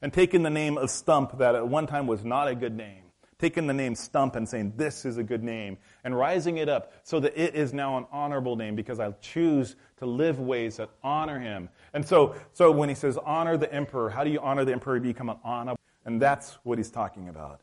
and 0.00 0.12
taking 0.12 0.44
the 0.44 0.50
name 0.50 0.78
of 0.78 0.90
Stump 0.90 1.38
that 1.38 1.56
at 1.56 1.66
one 1.66 1.88
time 1.88 2.06
was 2.06 2.24
not 2.24 2.46
a 2.46 2.54
good 2.54 2.76
name 2.76 3.10
taking 3.40 3.66
the 3.66 3.74
name 3.74 3.94
Stump 3.94 4.36
and 4.36 4.48
saying, 4.48 4.74
This 4.76 5.04
is 5.04 5.16
a 5.16 5.22
good 5.22 5.42
name, 5.42 5.78
and 6.04 6.16
rising 6.16 6.58
it 6.58 6.68
up 6.68 6.92
so 7.02 7.18
that 7.20 7.42
it 7.42 7.54
is 7.54 7.72
now 7.72 7.96
an 7.96 8.06
honorable 8.12 8.54
name 8.54 8.76
because 8.76 9.00
I 9.00 9.10
choose 9.12 9.76
to 9.98 10.06
live 10.06 10.38
ways 10.38 10.76
that 10.76 10.90
honor 11.02 11.40
him. 11.40 11.70
And 11.92 12.06
so, 12.06 12.34
so 12.52 12.70
when 12.70 12.88
he 12.88 12.94
says 12.94 13.18
honor 13.18 13.56
the 13.56 13.72
emperor, 13.72 14.10
how 14.10 14.24
do 14.24 14.30
you 14.30 14.40
honor 14.40 14.64
the 14.64 14.72
emperor? 14.72 14.96
You 14.96 15.02
become 15.02 15.28
an 15.28 15.38
honor. 15.42 15.74
And 16.04 16.20
that's 16.20 16.58
what 16.62 16.78
he's 16.78 16.90
talking 16.90 17.28
about. 17.28 17.60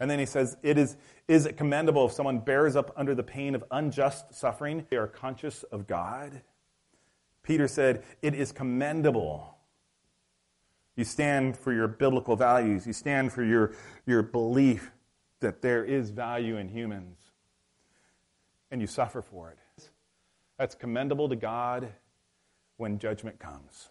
And 0.00 0.10
then 0.10 0.18
he 0.18 0.26
says, 0.26 0.56
it 0.62 0.78
is, 0.78 0.96
is 1.26 1.46
it 1.46 1.56
commendable 1.56 2.06
if 2.06 2.12
someone 2.12 2.38
bears 2.38 2.76
up 2.76 2.92
under 2.96 3.14
the 3.14 3.22
pain 3.22 3.54
of 3.54 3.64
unjust 3.70 4.34
suffering? 4.34 4.86
They 4.90 4.96
are 4.96 5.08
conscious 5.08 5.64
of 5.64 5.86
God. 5.86 6.42
Peter 7.42 7.66
said, 7.66 8.04
it 8.22 8.34
is 8.34 8.52
commendable. 8.52 9.56
You 10.96 11.04
stand 11.04 11.56
for 11.56 11.72
your 11.72 11.88
biblical 11.88 12.36
values. 12.36 12.86
You 12.86 12.92
stand 12.92 13.32
for 13.32 13.42
your, 13.42 13.72
your 14.06 14.22
belief 14.22 14.92
that 15.40 15.62
there 15.62 15.84
is 15.84 16.10
value 16.10 16.56
in 16.56 16.68
humans, 16.68 17.16
and 18.70 18.80
you 18.80 18.86
suffer 18.86 19.22
for 19.22 19.50
it. 19.50 19.90
That's 20.58 20.74
commendable 20.74 21.28
to 21.28 21.36
God 21.36 21.92
when 22.78 22.98
judgment 22.98 23.38
comes. 23.38 23.90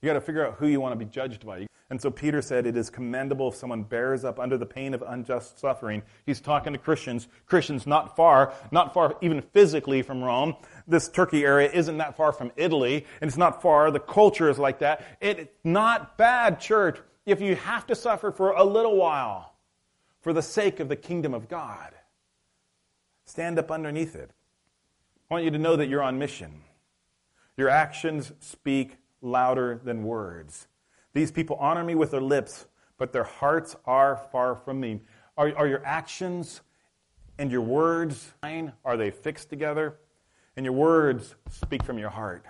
You 0.00 0.08
got 0.08 0.14
to 0.14 0.20
figure 0.20 0.46
out 0.46 0.54
who 0.54 0.66
you 0.66 0.80
want 0.80 0.98
to 0.98 1.04
be 1.04 1.10
judged 1.10 1.46
by. 1.46 1.66
And 1.90 2.00
so 2.00 2.10
Peter 2.10 2.40
said 2.40 2.66
it 2.66 2.76
is 2.76 2.88
commendable 2.88 3.48
if 3.48 3.56
someone 3.56 3.82
bears 3.82 4.24
up 4.24 4.40
under 4.40 4.56
the 4.56 4.66
pain 4.66 4.94
of 4.94 5.02
unjust 5.06 5.60
suffering. 5.60 6.02
He's 6.24 6.40
talking 6.40 6.72
to 6.72 6.78
Christians, 6.78 7.28
Christians 7.46 7.86
not 7.86 8.16
far, 8.16 8.54
not 8.70 8.94
far 8.94 9.16
even 9.20 9.42
physically 9.42 10.02
from 10.02 10.22
Rome. 10.24 10.56
This 10.86 11.08
Turkey 11.08 11.44
area 11.44 11.70
isn't 11.70 11.98
that 11.98 12.16
far 12.16 12.32
from 12.32 12.52
Italy, 12.56 13.06
and 13.20 13.28
it's 13.28 13.36
not 13.36 13.62
far. 13.62 13.90
The 13.90 14.00
culture 14.00 14.48
is 14.48 14.58
like 14.58 14.78
that. 14.80 15.04
It's 15.20 15.48
not 15.62 16.16
bad, 16.16 16.58
church, 16.60 16.98
if 17.26 17.40
you 17.40 17.54
have 17.56 17.86
to 17.88 17.94
suffer 17.94 18.32
for 18.32 18.52
a 18.52 18.64
little 18.64 18.96
while 18.96 19.54
for 20.20 20.32
the 20.32 20.42
sake 20.42 20.80
of 20.80 20.88
the 20.88 20.96
kingdom 20.96 21.34
of 21.34 21.48
God. 21.48 21.92
Stand 23.26 23.58
up 23.58 23.70
underneath 23.70 24.16
it. 24.16 24.30
I 25.30 25.34
want 25.34 25.44
you 25.44 25.50
to 25.50 25.58
know 25.58 25.76
that 25.76 25.88
you're 25.88 26.02
on 26.02 26.18
mission. 26.18 26.62
Your 27.56 27.68
actions 27.68 28.32
speak 28.40 28.96
louder 29.20 29.80
than 29.82 30.04
words. 30.04 30.66
These 31.12 31.30
people 31.30 31.56
honor 31.56 31.84
me 31.84 31.94
with 31.94 32.10
their 32.10 32.20
lips, 32.20 32.66
but 32.98 33.12
their 33.12 33.24
hearts 33.24 33.76
are 33.84 34.16
far 34.32 34.56
from 34.56 34.80
me. 34.80 35.02
Are, 35.36 35.54
are 35.56 35.66
your 35.66 35.84
actions 35.84 36.60
and 37.38 37.50
your 37.50 37.60
words, 37.60 38.32
are 38.84 38.96
they 38.96 39.10
fixed 39.10 39.48
together? 39.50 39.96
And 40.56 40.64
your 40.64 40.72
words 40.72 41.34
speak 41.50 41.82
from 41.82 41.98
your 41.98 42.10
heart. 42.10 42.44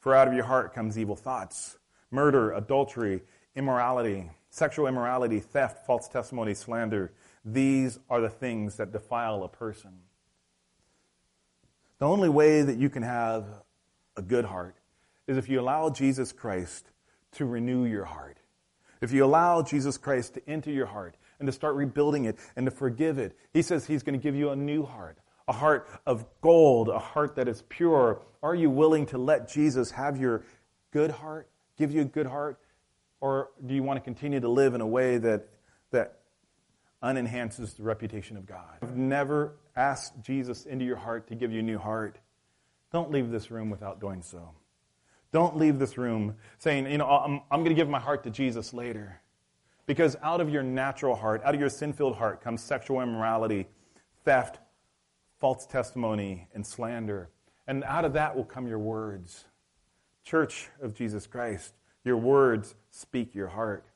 For 0.00 0.14
out 0.14 0.28
of 0.28 0.34
your 0.34 0.44
heart 0.44 0.74
comes 0.74 0.98
evil 0.98 1.16
thoughts, 1.16 1.78
murder, 2.10 2.52
adultery, 2.52 3.22
immorality, 3.56 4.30
sexual 4.50 4.86
immorality, 4.86 5.40
theft, 5.40 5.86
false 5.86 6.08
testimony, 6.08 6.52
slander. 6.52 7.12
These 7.44 7.98
are 8.10 8.20
the 8.20 8.28
things 8.28 8.76
that 8.76 8.92
defile 8.92 9.42
a 9.42 9.48
person. 9.48 9.92
The 11.98 12.06
only 12.06 12.28
way 12.28 12.62
that 12.62 12.76
you 12.76 12.90
can 12.90 13.02
have 13.02 13.46
a 14.16 14.22
good 14.22 14.44
heart 14.44 14.76
is 15.26 15.36
if 15.36 15.48
you 15.48 15.60
allow 15.60 15.90
Jesus 15.90 16.32
Christ 16.32 16.90
to 17.32 17.44
renew 17.44 17.84
your 17.84 18.04
heart. 18.04 18.38
If 19.00 19.12
you 19.12 19.24
allow 19.24 19.62
Jesus 19.62 19.98
Christ 19.98 20.34
to 20.34 20.48
enter 20.48 20.70
your 20.70 20.86
heart 20.86 21.16
and 21.38 21.46
to 21.46 21.52
start 21.52 21.74
rebuilding 21.74 22.24
it 22.24 22.38
and 22.56 22.66
to 22.66 22.70
forgive 22.70 23.18
it, 23.18 23.36
He 23.52 23.62
says 23.62 23.86
He's 23.86 24.02
going 24.02 24.18
to 24.18 24.22
give 24.22 24.34
you 24.34 24.50
a 24.50 24.56
new 24.56 24.84
heart, 24.84 25.18
a 25.46 25.52
heart 25.52 25.88
of 26.06 26.24
gold, 26.40 26.88
a 26.88 26.98
heart 26.98 27.36
that 27.36 27.48
is 27.48 27.62
pure. 27.68 28.22
Are 28.42 28.54
you 28.54 28.70
willing 28.70 29.06
to 29.06 29.18
let 29.18 29.48
Jesus 29.48 29.90
have 29.90 30.18
your 30.18 30.42
good 30.90 31.10
heart, 31.10 31.48
give 31.76 31.92
you 31.92 32.02
a 32.02 32.06
good 32.06 32.26
heart? 32.26 32.58
Or 33.20 33.50
do 33.64 33.74
you 33.74 33.82
want 33.82 33.98
to 33.98 34.02
continue 34.02 34.40
to 34.40 34.48
live 34.48 34.74
in 34.74 34.80
a 34.80 34.86
way 34.86 35.18
that, 35.18 35.48
that 35.90 36.20
unenhances 37.02 37.76
the 37.76 37.82
reputation 37.82 38.36
of 38.36 38.46
God? 38.46 38.78
I've 38.82 38.96
never 38.96 39.56
asked 39.76 40.22
Jesus 40.22 40.66
into 40.66 40.84
your 40.84 40.96
heart 40.96 41.28
to 41.28 41.34
give 41.34 41.52
you 41.52 41.60
a 41.60 41.62
new 41.62 41.78
heart. 41.78 42.18
Don't 42.94 43.10
leave 43.10 43.32
this 43.32 43.50
room 43.50 43.70
without 43.70 44.00
doing 44.00 44.22
so. 44.22 44.50
Don't 45.32 45.56
leave 45.56 45.80
this 45.80 45.98
room 45.98 46.36
saying, 46.58 46.88
you 46.88 46.96
know, 46.96 47.08
I'm, 47.08 47.40
I'm 47.50 47.64
going 47.64 47.70
to 47.70 47.74
give 47.74 47.88
my 47.88 47.98
heart 47.98 48.22
to 48.22 48.30
Jesus 48.30 48.72
later. 48.72 49.20
Because 49.84 50.16
out 50.22 50.40
of 50.40 50.48
your 50.48 50.62
natural 50.62 51.16
heart, 51.16 51.42
out 51.44 51.56
of 51.56 51.60
your 51.60 51.68
sin 51.68 51.92
filled 51.92 52.14
heart, 52.14 52.40
comes 52.40 52.62
sexual 52.62 53.00
immorality, 53.00 53.66
theft, 54.24 54.60
false 55.40 55.66
testimony, 55.66 56.46
and 56.54 56.64
slander. 56.64 57.30
And 57.66 57.82
out 57.82 58.04
of 58.04 58.12
that 58.12 58.36
will 58.36 58.44
come 58.44 58.68
your 58.68 58.78
words. 58.78 59.44
Church 60.22 60.68
of 60.80 60.94
Jesus 60.94 61.26
Christ, 61.26 61.74
your 62.04 62.16
words 62.16 62.76
speak 62.92 63.34
your 63.34 63.48
heart. 63.48 63.86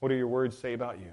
What 0.00 0.08
do 0.08 0.14
your 0.14 0.28
words 0.28 0.56
say 0.56 0.72
about 0.72 1.00
you? 1.00 1.12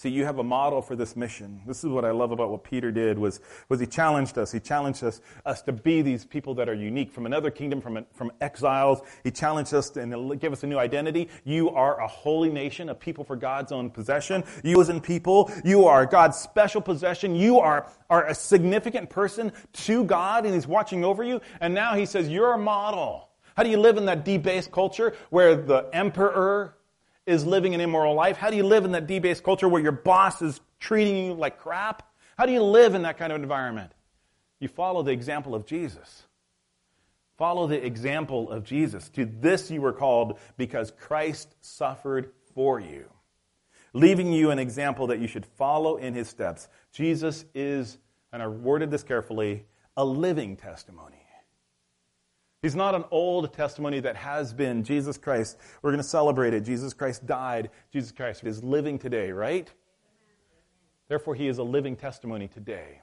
See, 0.00 0.10
you 0.10 0.24
have 0.26 0.38
a 0.38 0.44
model 0.44 0.80
for 0.80 0.94
this 0.94 1.16
mission. 1.16 1.60
This 1.66 1.82
is 1.82 1.90
what 1.90 2.04
I 2.04 2.12
love 2.12 2.30
about 2.30 2.50
what 2.50 2.62
Peter 2.62 2.92
did 2.92 3.18
was, 3.18 3.40
was 3.68 3.80
he 3.80 3.86
challenged 3.86 4.38
us. 4.38 4.52
He 4.52 4.60
challenged 4.60 5.02
us, 5.02 5.20
us 5.44 5.60
to 5.62 5.72
be 5.72 6.02
these 6.02 6.24
people 6.24 6.54
that 6.54 6.68
are 6.68 6.74
unique 6.74 7.10
from 7.10 7.26
another 7.26 7.50
kingdom, 7.50 7.80
from, 7.80 8.06
from 8.14 8.30
exiles. 8.40 9.00
He 9.24 9.32
challenged 9.32 9.74
us 9.74 9.90
to, 9.90 10.00
and 10.00 10.40
give 10.40 10.52
us 10.52 10.62
a 10.62 10.68
new 10.68 10.78
identity. 10.78 11.28
You 11.42 11.70
are 11.70 12.00
a 12.00 12.06
holy 12.06 12.48
nation, 12.48 12.90
a 12.90 12.94
people 12.94 13.24
for 13.24 13.34
God's 13.34 13.72
own 13.72 13.90
possession. 13.90 14.44
You 14.62 14.80
as 14.80 14.88
in 14.88 15.00
people, 15.00 15.50
you 15.64 15.86
are 15.86 16.06
God's 16.06 16.38
special 16.38 16.80
possession. 16.80 17.34
You 17.34 17.58
are, 17.58 17.90
are 18.08 18.24
a 18.28 18.36
significant 18.36 19.10
person 19.10 19.50
to 19.72 20.04
God 20.04 20.44
and 20.44 20.54
he's 20.54 20.68
watching 20.68 21.04
over 21.04 21.24
you. 21.24 21.40
And 21.60 21.74
now 21.74 21.96
he 21.96 22.06
says, 22.06 22.28
you're 22.28 22.52
a 22.52 22.58
model. 22.58 23.30
How 23.56 23.64
do 23.64 23.68
you 23.70 23.78
live 23.78 23.96
in 23.96 24.04
that 24.04 24.24
debased 24.24 24.70
culture 24.70 25.16
where 25.30 25.56
the 25.56 25.90
emperor 25.92 26.77
is 27.28 27.46
living 27.46 27.74
an 27.74 27.80
immoral 27.80 28.14
life? 28.14 28.38
How 28.38 28.50
do 28.50 28.56
you 28.56 28.64
live 28.64 28.84
in 28.84 28.92
that 28.92 29.06
debased 29.06 29.44
culture 29.44 29.68
where 29.68 29.82
your 29.82 29.92
boss 29.92 30.40
is 30.40 30.60
treating 30.80 31.26
you 31.26 31.34
like 31.34 31.58
crap? 31.58 32.10
How 32.38 32.46
do 32.46 32.52
you 32.52 32.62
live 32.62 32.94
in 32.94 33.02
that 33.02 33.18
kind 33.18 33.32
of 33.32 33.40
environment? 33.40 33.92
You 34.60 34.68
follow 34.68 35.02
the 35.02 35.12
example 35.12 35.54
of 35.54 35.66
Jesus. 35.66 36.24
Follow 37.36 37.66
the 37.66 37.84
example 37.84 38.50
of 38.50 38.64
Jesus. 38.64 39.08
To 39.10 39.26
this 39.26 39.70
you 39.70 39.80
were 39.80 39.92
called 39.92 40.38
because 40.56 40.90
Christ 40.90 41.54
suffered 41.60 42.32
for 42.54 42.80
you, 42.80 43.08
leaving 43.92 44.32
you 44.32 44.50
an 44.50 44.58
example 44.58 45.08
that 45.08 45.20
you 45.20 45.28
should 45.28 45.46
follow 45.46 45.98
in 45.98 46.14
his 46.14 46.28
steps. 46.28 46.66
Jesus 46.92 47.44
is, 47.54 47.98
and 48.32 48.42
I 48.42 48.48
worded 48.48 48.90
this 48.90 49.04
carefully, 49.04 49.66
a 49.96 50.04
living 50.04 50.56
testimony. 50.56 51.22
He's 52.60 52.74
not 52.74 52.94
an 52.94 53.04
Old 53.10 53.52
Testimony 53.52 54.00
that 54.00 54.16
has 54.16 54.52
been. 54.52 54.82
Jesus 54.82 55.16
Christ, 55.16 55.56
we're 55.80 55.90
going 55.90 56.02
to 56.02 56.08
celebrate 56.08 56.54
it. 56.54 56.62
Jesus 56.62 56.92
Christ 56.92 57.24
died. 57.24 57.70
Jesus 57.92 58.10
Christ 58.10 58.44
is 58.44 58.64
living 58.64 58.98
today, 58.98 59.30
right? 59.30 59.70
Therefore, 61.08 61.34
he 61.34 61.46
is 61.46 61.58
a 61.58 61.62
living 61.62 61.94
testimony 61.94 62.48
today. 62.48 63.00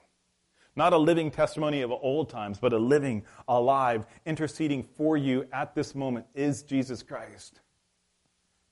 Not 0.76 0.92
a 0.92 0.98
living 0.98 1.32
testimony 1.32 1.82
of 1.82 1.92
old 1.92 2.30
times, 2.30 2.60
but 2.60 2.74
a 2.74 2.78
living, 2.78 3.24
alive, 3.48 4.06
interceding 4.26 4.84
for 4.84 5.16
you 5.16 5.48
at 5.54 5.74
this 5.74 5.96
moment 5.96 6.26
is 6.36 6.64
Jesus 6.64 7.02
Christ. 7.02 7.62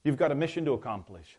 You've 0.04 0.18
got 0.18 0.34
a 0.34 0.36
mission 0.36 0.66
to 0.66 0.74
accomplish. 0.74 1.38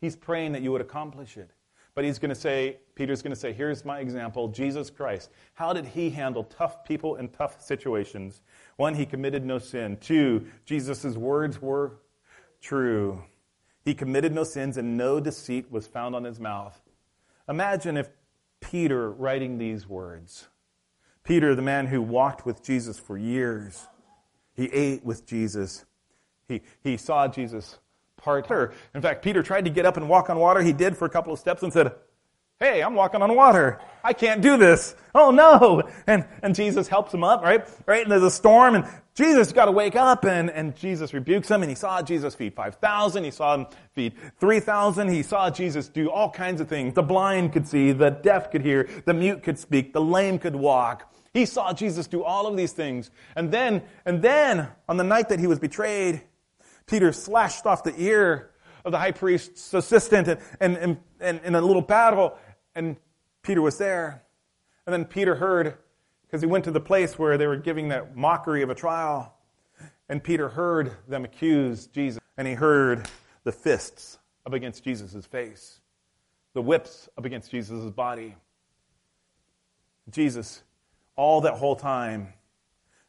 He's 0.00 0.14
praying 0.14 0.52
that 0.52 0.62
you 0.62 0.70
would 0.70 0.80
accomplish 0.80 1.36
it. 1.36 1.50
But 1.94 2.04
he's 2.04 2.18
going 2.18 2.30
to 2.30 2.34
say, 2.34 2.78
Peter's 2.96 3.22
going 3.22 3.32
to 3.32 3.38
say, 3.38 3.52
here's 3.52 3.84
my 3.84 4.00
example, 4.00 4.48
Jesus 4.48 4.90
Christ. 4.90 5.30
How 5.54 5.72
did 5.72 5.86
he 5.86 6.10
handle 6.10 6.44
tough 6.44 6.84
people 6.84 7.16
in 7.16 7.28
tough 7.28 7.60
situations? 7.62 8.42
One, 8.76 8.94
he 8.94 9.06
committed 9.06 9.44
no 9.44 9.58
sin. 9.58 9.96
Two, 10.00 10.46
Jesus' 10.64 11.16
words 11.16 11.60
were 11.60 11.98
true. 12.60 13.22
He 13.84 13.94
committed 13.94 14.32
no 14.32 14.44
sins 14.44 14.76
and 14.76 14.96
no 14.96 15.20
deceit 15.20 15.70
was 15.70 15.86
found 15.86 16.14
on 16.14 16.24
his 16.24 16.40
mouth. 16.40 16.80
Imagine 17.48 17.96
if 17.96 18.08
Peter 18.60 19.10
writing 19.10 19.58
these 19.58 19.86
words. 19.86 20.48
Peter, 21.22 21.54
the 21.54 21.62
man 21.62 21.86
who 21.86 22.02
walked 22.02 22.46
with 22.46 22.62
Jesus 22.62 22.98
for 22.98 23.16
years, 23.16 23.86
he 24.54 24.66
ate 24.66 25.04
with 25.04 25.26
Jesus. 25.26 25.84
He, 26.48 26.62
he 26.82 26.96
saw 26.96 27.28
Jesus 27.28 27.78
part. 28.16 28.46
Her. 28.46 28.72
In 28.94 29.02
fact, 29.02 29.22
Peter 29.22 29.42
tried 29.42 29.64
to 29.66 29.70
get 29.70 29.86
up 29.86 29.96
and 29.96 30.08
walk 30.08 30.30
on 30.30 30.38
water. 30.38 30.62
He 30.62 30.72
did 30.72 30.96
for 30.96 31.04
a 31.04 31.10
couple 31.10 31.32
of 31.32 31.38
steps 31.38 31.62
and 31.62 31.72
said, 31.72 31.92
Hey, 32.60 32.82
I'm 32.82 32.94
walking 32.94 33.20
on 33.20 33.34
water. 33.34 33.80
I 34.04 34.12
can't 34.12 34.40
do 34.40 34.56
this. 34.56 34.94
Oh 35.12 35.32
no. 35.32 35.82
And, 36.06 36.24
and 36.42 36.54
Jesus 36.54 36.86
helps 36.86 37.12
him 37.12 37.24
up, 37.24 37.42
right? 37.42 37.66
Right? 37.84 38.02
And 38.02 38.12
there's 38.12 38.22
a 38.22 38.30
storm 38.30 38.76
and 38.76 38.86
Jesus 39.14 39.50
got 39.52 39.64
to 39.64 39.72
wake 39.72 39.96
up 39.96 40.24
and, 40.24 40.50
and 40.50 40.76
Jesus 40.76 41.12
rebukes 41.12 41.50
him 41.50 41.62
and 41.62 41.70
he 41.70 41.74
saw 41.74 42.00
Jesus 42.00 42.34
feed 42.34 42.54
5,000. 42.54 43.24
He 43.24 43.32
saw 43.32 43.54
him 43.54 43.66
feed 43.92 44.14
3,000. 44.38 45.08
He 45.08 45.24
saw 45.24 45.50
Jesus 45.50 45.88
do 45.88 46.10
all 46.10 46.30
kinds 46.30 46.60
of 46.60 46.68
things. 46.68 46.94
The 46.94 47.02
blind 47.02 47.52
could 47.52 47.66
see, 47.66 47.90
the 47.90 48.10
deaf 48.10 48.52
could 48.52 48.62
hear, 48.62 48.88
the 49.04 49.14
mute 49.14 49.42
could 49.42 49.58
speak, 49.58 49.92
the 49.92 50.00
lame 50.00 50.38
could 50.38 50.54
walk. 50.54 51.12
He 51.32 51.46
saw 51.46 51.72
Jesus 51.72 52.06
do 52.06 52.22
all 52.22 52.46
of 52.46 52.56
these 52.56 52.72
things. 52.72 53.10
And 53.34 53.50
then, 53.50 53.82
and 54.06 54.22
then 54.22 54.68
on 54.88 54.96
the 54.96 55.04
night 55.04 55.28
that 55.30 55.40
he 55.40 55.48
was 55.48 55.58
betrayed, 55.58 56.22
Peter 56.86 57.12
slashed 57.12 57.66
off 57.66 57.82
the 57.82 57.94
ear 58.00 58.50
of 58.84 58.92
the 58.92 58.98
high 58.98 59.12
priest's 59.12 59.72
assistant 59.72 60.28
and, 60.28 60.38
and, 60.60 60.76
and, 60.76 60.96
and 61.20 61.40
in 61.44 61.54
a 61.54 61.60
little 61.60 61.82
battle 61.82 62.36
and 62.74 62.96
Peter 63.42 63.62
was 63.62 63.78
there. 63.78 64.22
And 64.86 64.92
then 64.92 65.04
Peter 65.04 65.36
heard, 65.36 65.76
because 66.22 66.40
he 66.40 66.46
went 66.46 66.64
to 66.64 66.70
the 66.70 66.80
place 66.80 67.18
where 67.18 67.38
they 67.38 67.46
were 67.46 67.56
giving 67.56 67.88
that 67.88 68.16
mockery 68.16 68.62
of 68.62 68.70
a 68.70 68.74
trial. 68.74 69.34
And 70.08 70.22
Peter 70.22 70.48
heard 70.48 70.92
them 71.08 71.24
accuse 71.24 71.86
Jesus. 71.86 72.20
And 72.36 72.46
he 72.46 72.54
heard 72.54 73.08
the 73.44 73.52
fists 73.52 74.18
up 74.44 74.52
against 74.52 74.84
Jesus' 74.84 75.24
face, 75.24 75.80
the 76.52 76.60
whips 76.60 77.08
up 77.16 77.24
against 77.24 77.50
Jesus' 77.50 77.90
body. 77.90 78.36
Jesus, 80.10 80.62
all 81.16 81.40
that 81.42 81.54
whole 81.54 81.76
time, 81.76 82.34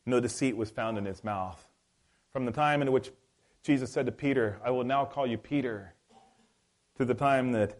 no 0.05 0.19
deceit 0.19 0.55
was 0.55 0.69
found 0.69 0.97
in 0.97 1.05
his 1.05 1.23
mouth. 1.23 1.67
From 2.31 2.45
the 2.45 2.51
time 2.51 2.81
in 2.81 2.91
which 2.91 3.11
Jesus 3.63 3.91
said 3.91 4.05
to 4.05 4.11
Peter, 4.11 4.59
I 4.63 4.69
will 4.69 4.83
now 4.83 5.03
call 5.03 5.25
you 5.25 5.37
Peter, 5.37 5.93
to 6.97 7.03
the 7.03 7.13
time 7.13 7.51
that 7.53 7.79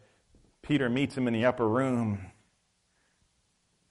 Peter 0.66 0.90
meets 0.90 1.16
him 1.16 1.28
in 1.28 1.34
the 1.34 1.46
upper 1.46 1.70
room 1.70 2.18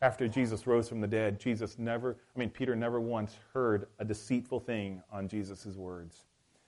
after 0.03 0.27
Jesus 0.27 0.67
rose 0.67 0.89
from 0.89 1.01
the 1.01 1.07
dead. 1.07 1.39
Jesus 1.39 1.79
never, 1.79 2.17
I 2.35 2.39
mean, 2.39 2.51
Peter 2.51 2.75
never 2.75 3.01
once 3.01 3.39
heard 3.53 3.87
a 4.01 4.05
deceitful 4.05 4.59
thing 4.59 5.01
on 5.13 5.29
Jesus' 5.29 5.67
words. 5.77 6.25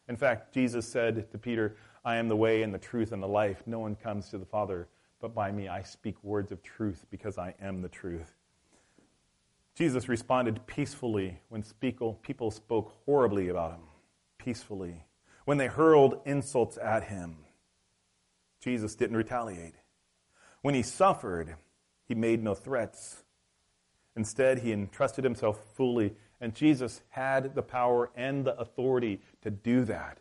In 0.08 0.16
fact, 0.16 0.54
Jesus 0.54 0.86
said 0.86 1.28
to 1.32 1.38
Peter, 1.38 1.76
I 2.04 2.16
am 2.16 2.28
the 2.28 2.36
way 2.36 2.62
and 2.62 2.72
the 2.72 2.78
truth 2.78 3.10
and 3.10 3.20
the 3.20 3.26
life. 3.26 3.64
No 3.66 3.80
one 3.80 3.96
comes 3.96 4.28
to 4.28 4.38
the 4.38 4.46
Father 4.46 4.86
but 5.20 5.34
by 5.34 5.50
me. 5.50 5.66
I 5.66 5.82
speak 5.82 6.22
words 6.22 6.52
of 6.52 6.62
truth 6.62 7.04
because 7.10 7.36
I 7.36 7.54
am 7.60 7.82
the 7.82 7.88
truth. 7.88 8.32
Jesus 9.74 10.08
responded 10.08 10.64
peacefully 10.68 11.40
when 11.48 11.64
people 11.80 12.50
spoke 12.52 12.94
horribly 13.04 13.48
about 13.48 13.72
him. 13.72 13.80
Peacefully. 14.38 15.02
When 15.46 15.58
they 15.58 15.66
hurled 15.66 16.20
insults 16.26 16.78
at 16.78 17.02
him, 17.02 17.38
Jesus 18.60 18.94
didn't 18.94 19.16
retaliate. 19.16 19.74
When 20.66 20.74
he 20.74 20.82
suffered, 20.82 21.54
he 22.08 22.16
made 22.16 22.42
no 22.42 22.52
threats. 22.52 23.22
Instead, 24.16 24.58
he 24.58 24.72
entrusted 24.72 25.22
himself 25.22 25.64
fully, 25.76 26.16
and 26.40 26.56
Jesus 26.56 27.02
had 27.10 27.54
the 27.54 27.62
power 27.62 28.10
and 28.16 28.44
the 28.44 28.58
authority 28.58 29.20
to 29.42 29.50
do 29.52 29.84
that. 29.84 30.18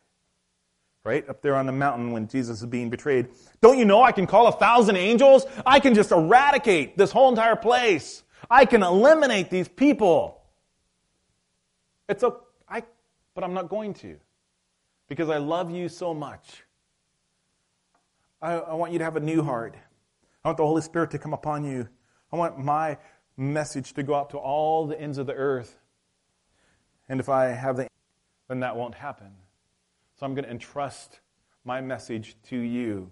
Right? 1.03 1.27
Up 1.27 1.41
there 1.41 1.55
on 1.55 1.65
the 1.65 1.71
mountain 1.71 2.11
when 2.11 2.27
Jesus 2.27 2.59
is 2.59 2.67
being 2.67 2.91
betrayed. 2.91 3.29
Don't 3.59 3.79
you 3.79 3.85
know 3.85 4.03
I 4.03 4.11
can 4.11 4.27
call 4.27 4.45
a 4.45 4.51
thousand 4.51 4.97
angels? 4.97 5.47
I 5.65 5.79
can 5.79 5.95
just 5.95 6.11
eradicate 6.11 6.95
this 6.95 7.11
whole 7.11 7.29
entire 7.29 7.55
place. 7.55 8.21
I 8.47 8.65
can 8.65 8.83
eliminate 8.83 9.49
these 9.49 9.67
people. 9.67 10.43
It's 12.07 12.21
a, 12.21 12.35
I, 12.69 12.83
but 13.33 13.43
I'm 13.43 13.55
not 13.55 13.67
going 13.67 13.95
to 13.95 14.15
because 15.09 15.31
I 15.31 15.37
love 15.37 15.71
you 15.71 15.89
so 15.89 16.13
much. 16.13 16.61
I, 18.43 18.53
I 18.53 18.73
want 18.75 18.91
you 18.91 18.99
to 18.99 19.05
have 19.05 19.15
a 19.15 19.19
new 19.19 19.41
heart. 19.41 19.73
I 20.45 20.49
want 20.49 20.57
the 20.57 20.65
Holy 20.67 20.83
Spirit 20.83 21.09
to 21.09 21.17
come 21.17 21.33
upon 21.33 21.65
you. 21.65 21.89
I 22.31 22.35
want 22.35 22.59
my 22.59 22.99
message 23.35 23.93
to 23.93 24.03
go 24.03 24.13
out 24.13 24.29
to 24.29 24.37
all 24.37 24.85
the 24.85 24.99
ends 25.01 25.17
of 25.17 25.25
the 25.25 25.33
earth. 25.33 25.79
And 27.09 27.19
if 27.19 27.29
I 27.29 27.45
have 27.45 27.77
the 27.77 27.87
then 28.47 28.59
that 28.59 28.75
won't 28.75 28.93
happen. 28.93 29.31
So 30.13 30.23
I'm 30.23 30.35
going 30.35 30.45
to 30.45 30.51
entrust 30.51 31.19
my 31.63 31.81
message 31.81 32.37
to 32.49 32.57
you. 32.57 33.09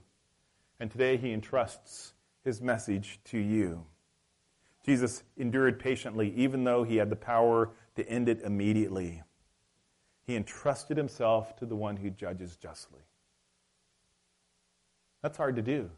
And 0.80 0.92
today 0.92 1.18
he 1.18 1.34
entrusts 1.34 2.14
his 2.44 2.62
message 2.62 3.20
to 3.26 3.40
you. 3.40 3.84
Jesus 4.86 5.24
endured 5.36 5.80
patiently, 5.80 6.32
even 6.36 6.64
though 6.64 6.84
he 6.84 6.98
had 6.98 7.10
the 7.10 7.16
power 7.16 7.72
to 7.96 8.08
end 8.08 8.30
it 8.30 8.44
immediately. 8.44 9.24
He 10.28 10.36
entrusted 10.36 10.98
himself 10.98 11.56
to 11.56 11.66
the 11.66 11.76
one 11.76 11.98
who 11.98 12.12
judges 12.12 12.58
justly. 12.58 13.02
That's 15.24 15.38
hard 15.38 15.56
to 15.56 15.64
do. 15.64 15.90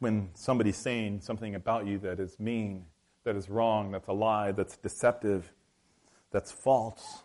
When 0.00 0.30
somebody's 0.34 0.76
saying 0.76 1.20
something 1.20 1.54
about 1.54 1.86
you 1.86 1.98
that 1.98 2.18
is 2.18 2.38
mean, 2.40 2.86
that 3.24 3.36
is 3.36 3.48
wrong, 3.48 3.92
that's 3.92 4.08
a 4.08 4.12
lie, 4.12 4.52
that's 4.52 4.76
deceptive, 4.76 5.52
that's 6.30 6.50
false, 6.50 7.22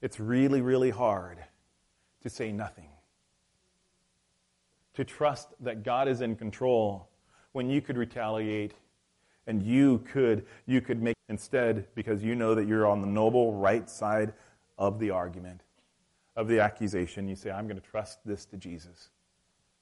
it's 0.00 0.20
really, 0.20 0.60
really 0.60 0.90
hard 0.90 1.38
to 2.22 2.30
say 2.30 2.52
nothing. 2.52 2.88
To 4.94 5.04
trust 5.04 5.48
that 5.60 5.82
God 5.82 6.06
is 6.06 6.20
in 6.20 6.36
control 6.36 7.08
when 7.52 7.70
you 7.70 7.80
could 7.80 7.96
retaliate 7.96 8.74
and 9.46 9.62
you 9.62 9.98
could 10.12 10.46
you 10.66 10.80
could 10.80 11.02
make 11.02 11.16
instead 11.28 11.86
because 11.94 12.22
you 12.22 12.34
know 12.34 12.54
that 12.54 12.66
you're 12.66 12.86
on 12.86 13.00
the 13.00 13.06
noble 13.06 13.54
right 13.54 13.88
side 13.88 14.32
of 14.78 14.98
the 14.98 15.10
argument 15.10 15.62
of 16.36 16.48
the 16.48 16.60
accusation 16.60 17.28
you 17.28 17.34
say 17.34 17.50
i'm 17.50 17.66
going 17.66 17.80
to 17.80 17.86
trust 17.86 18.18
this 18.24 18.44
to 18.44 18.56
jesus 18.56 19.10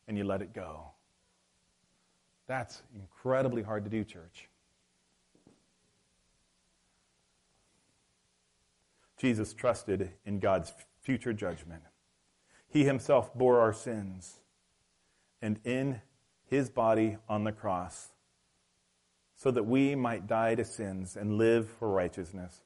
and 0.09 0.17
you 0.17 0.25
let 0.25 0.43
it 0.43 0.53
go 0.55 0.85
that's 2.51 2.83
incredibly 2.95 3.63
hard 3.63 3.85
to 3.85 3.91
do 3.91 4.03
church 4.03 4.49
jesus 9.19 9.55
trusted 9.55 10.11
in 10.25 10.39
god's 10.39 10.73
future 11.01 11.33
judgment 11.33 11.83
he 12.69 12.85
himself 12.85 13.33
bore 13.35 13.61
our 13.61 13.73
sins 13.73 14.41
and 15.43 15.59
in 15.65 16.01
his 16.45 16.69
body 16.69 17.17
on 17.29 17.45
the 17.45 17.53
cross 17.53 18.09
so 19.41 19.51
that 19.51 19.65
we 19.65 19.95
might 19.95 20.27
die 20.27 20.55
to 20.55 20.65
sins 20.65 21.17
and 21.17 21.39
live 21.39 21.67
for 21.79 21.89
righteousness. 21.89 22.61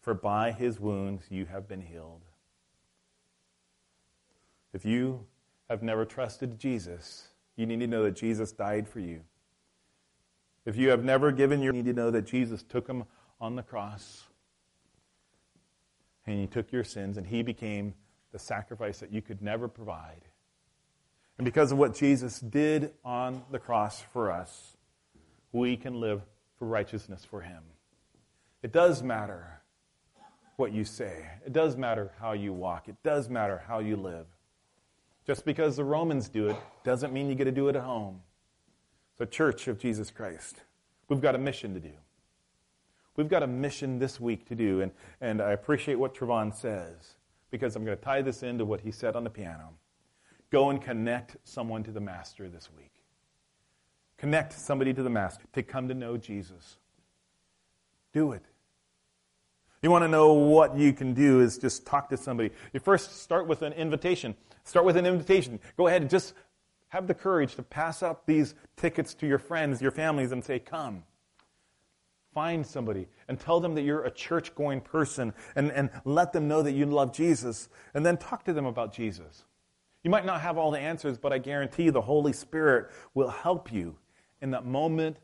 For 0.00 0.12
by 0.12 0.50
his 0.50 0.80
wounds 0.80 1.26
you 1.30 1.46
have 1.46 1.68
been 1.68 1.82
healed. 1.82 2.22
If 4.72 4.84
you 4.84 5.26
have 5.68 5.84
never 5.84 6.04
trusted 6.04 6.58
Jesus, 6.58 7.28
you 7.56 7.66
need 7.66 7.80
to 7.80 7.86
know 7.86 8.04
that 8.04 8.16
Jesus 8.16 8.52
died 8.52 8.88
for 8.88 9.00
you. 9.00 9.20
If 10.64 10.76
you 10.76 10.90
have 10.90 11.04
never 11.04 11.32
given 11.32 11.60
your, 11.60 11.74
you 11.74 11.82
need 11.82 11.90
to 11.90 12.00
know 12.00 12.10
that 12.10 12.26
Jesus 12.26 12.62
took 12.62 12.88
him 12.88 13.04
on 13.40 13.56
the 13.56 13.62
cross 13.62 14.24
and 16.26 16.38
he 16.38 16.46
took 16.46 16.70
your 16.70 16.84
sins 16.84 17.16
and 17.16 17.26
he 17.26 17.42
became 17.42 17.94
the 18.32 18.38
sacrifice 18.38 19.00
that 19.00 19.12
you 19.12 19.22
could 19.22 19.42
never 19.42 19.68
provide. 19.68 20.22
And 21.38 21.44
because 21.44 21.72
of 21.72 21.78
what 21.78 21.94
Jesus 21.94 22.38
did 22.38 22.92
on 23.02 23.42
the 23.50 23.58
cross 23.58 24.00
for 24.12 24.30
us, 24.30 24.76
we 25.52 25.76
can 25.76 25.98
live 25.98 26.20
for 26.58 26.68
righteousness 26.68 27.24
for 27.24 27.40
Him. 27.40 27.62
It 28.62 28.72
does 28.72 29.02
matter 29.02 29.62
what 30.56 30.72
you 30.72 30.84
say, 30.84 31.26
it 31.46 31.54
does 31.54 31.78
matter 31.78 32.12
how 32.20 32.32
you 32.32 32.52
walk, 32.52 32.88
it 32.88 33.02
does 33.02 33.30
matter 33.30 33.62
how 33.66 33.78
you 33.78 33.96
live. 33.96 34.26
Just 35.30 35.44
because 35.44 35.76
the 35.76 35.84
Romans 35.84 36.28
do 36.28 36.48
it 36.48 36.56
doesn't 36.82 37.12
mean 37.12 37.28
you 37.28 37.36
get 37.36 37.44
to 37.44 37.52
do 37.52 37.68
it 37.68 37.76
at 37.76 37.84
home. 37.84 38.20
The 39.18 39.26
Church 39.26 39.68
of 39.68 39.78
Jesus 39.78 40.10
Christ, 40.10 40.56
we've 41.08 41.20
got 41.20 41.36
a 41.36 41.38
mission 41.38 41.72
to 41.74 41.78
do. 41.78 41.92
We've 43.14 43.28
got 43.28 43.44
a 43.44 43.46
mission 43.46 44.00
this 44.00 44.18
week 44.18 44.44
to 44.48 44.56
do, 44.56 44.80
and, 44.80 44.90
and 45.20 45.40
I 45.40 45.52
appreciate 45.52 46.00
what 46.00 46.16
Trevon 46.16 46.52
says 46.52 47.14
because 47.52 47.76
I'm 47.76 47.84
going 47.84 47.96
to 47.96 48.02
tie 48.02 48.22
this 48.22 48.42
into 48.42 48.64
what 48.64 48.80
he 48.80 48.90
said 48.90 49.14
on 49.14 49.22
the 49.22 49.30
piano. 49.30 49.74
Go 50.50 50.70
and 50.70 50.82
connect 50.82 51.36
someone 51.44 51.84
to 51.84 51.92
the 51.92 52.00
Master 52.00 52.48
this 52.48 52.68
week. 52.76 53.04
Connect 54.16 54.52
somebody 54.52 54.92
to 54.92 55.02
the 55.04 55.10
Master 55.10 55.44
to 55.52 55.62
come 55.62 55.86
to 55.86 55.94
know 55.94 56.16
Jesus. 56.16 56.76
Do 58.12 58.32
it. 58.32 58.46
You 59.82 59.90
want 59.90 60.04
to 60.04 60.08
know 60.08 60.34
what 60.34 60.76
you 60.76 60.92
can 60.92 61.14
do 61.14 61.40
is 61.40 61.56
just 61.56 61.86
talk 61.86 62.10
to 62.10 62.16
somebody. 62.16 62.50
You 62.72 62.80
first 62.80 63.22
start 63.22 63.46
with 63.46 63.62
an 63.62 63.72
invitation. 63.72 64.34
Start 64.64 64.84
with 64.84 64.96
an 64.96 65.06
invitation. 65.06 65.58
Go 65.76 65.86
ahead 65.86 66.02
and 66.02 66.10
just 66.10 66.34
have 66.88 67.06
the 67.06 67.14
courage 67.14 67.54
to 67.54 67.62
pass 67.62 68.02
up 68.02 68.26
these 68.26 68.54
tickets 68.76 69.14
to 69.14 69.26
your 69.26 69.38
friends, 69.38 69.80
your 69.80 69.90
families, 69.90 70.32
and 70.32 70.44
say, 70.44 70.58
Come. 70.58 71.04
Find 72.34 72.64
somebody 72.64 73.08
and 73.26 73.40
tell 73.40 73.58
them 73.58 73.74
that 73.74 73.82
you're 73.82 74.04
a 74.04 74.10
church 74.10 74.54
going 74.54 74.80
person 74.80 75.32
and, 75.56 75.72
and 75.72 75.90
let 76.04 76.32
them 76.32 76.46
know 76.46 76.62
that 76.62 76.72
you 76.72 76.86
love 76.86 77.12
Jesus. 77.12 77.68
And 77.92 78.06
then 78.06 78.18
talk 78.18 78.44
to 78.44 78.52
them 78.52 78.66
about 78.66 78.92
Jesus. 78.92 79.44
You 80.04 80.10
might 80.10 80.24
not 80.24 80.40
have 80.40 80.56
all 80.56 80.70
the 80.70 80.78
answers, 80.78 81.18
but 81.18 81.32
I 81.32 81.38
guarantee 81.38 81.90
the 81.90 82.00
Holy 82.00 82.32
Spirit 82.32 82.90
will 83.14 83.30
help 83.30 83.72
you 83.72 83.96
in 84.40 84.52
that 84.52 84.64
moment 84.64 85.16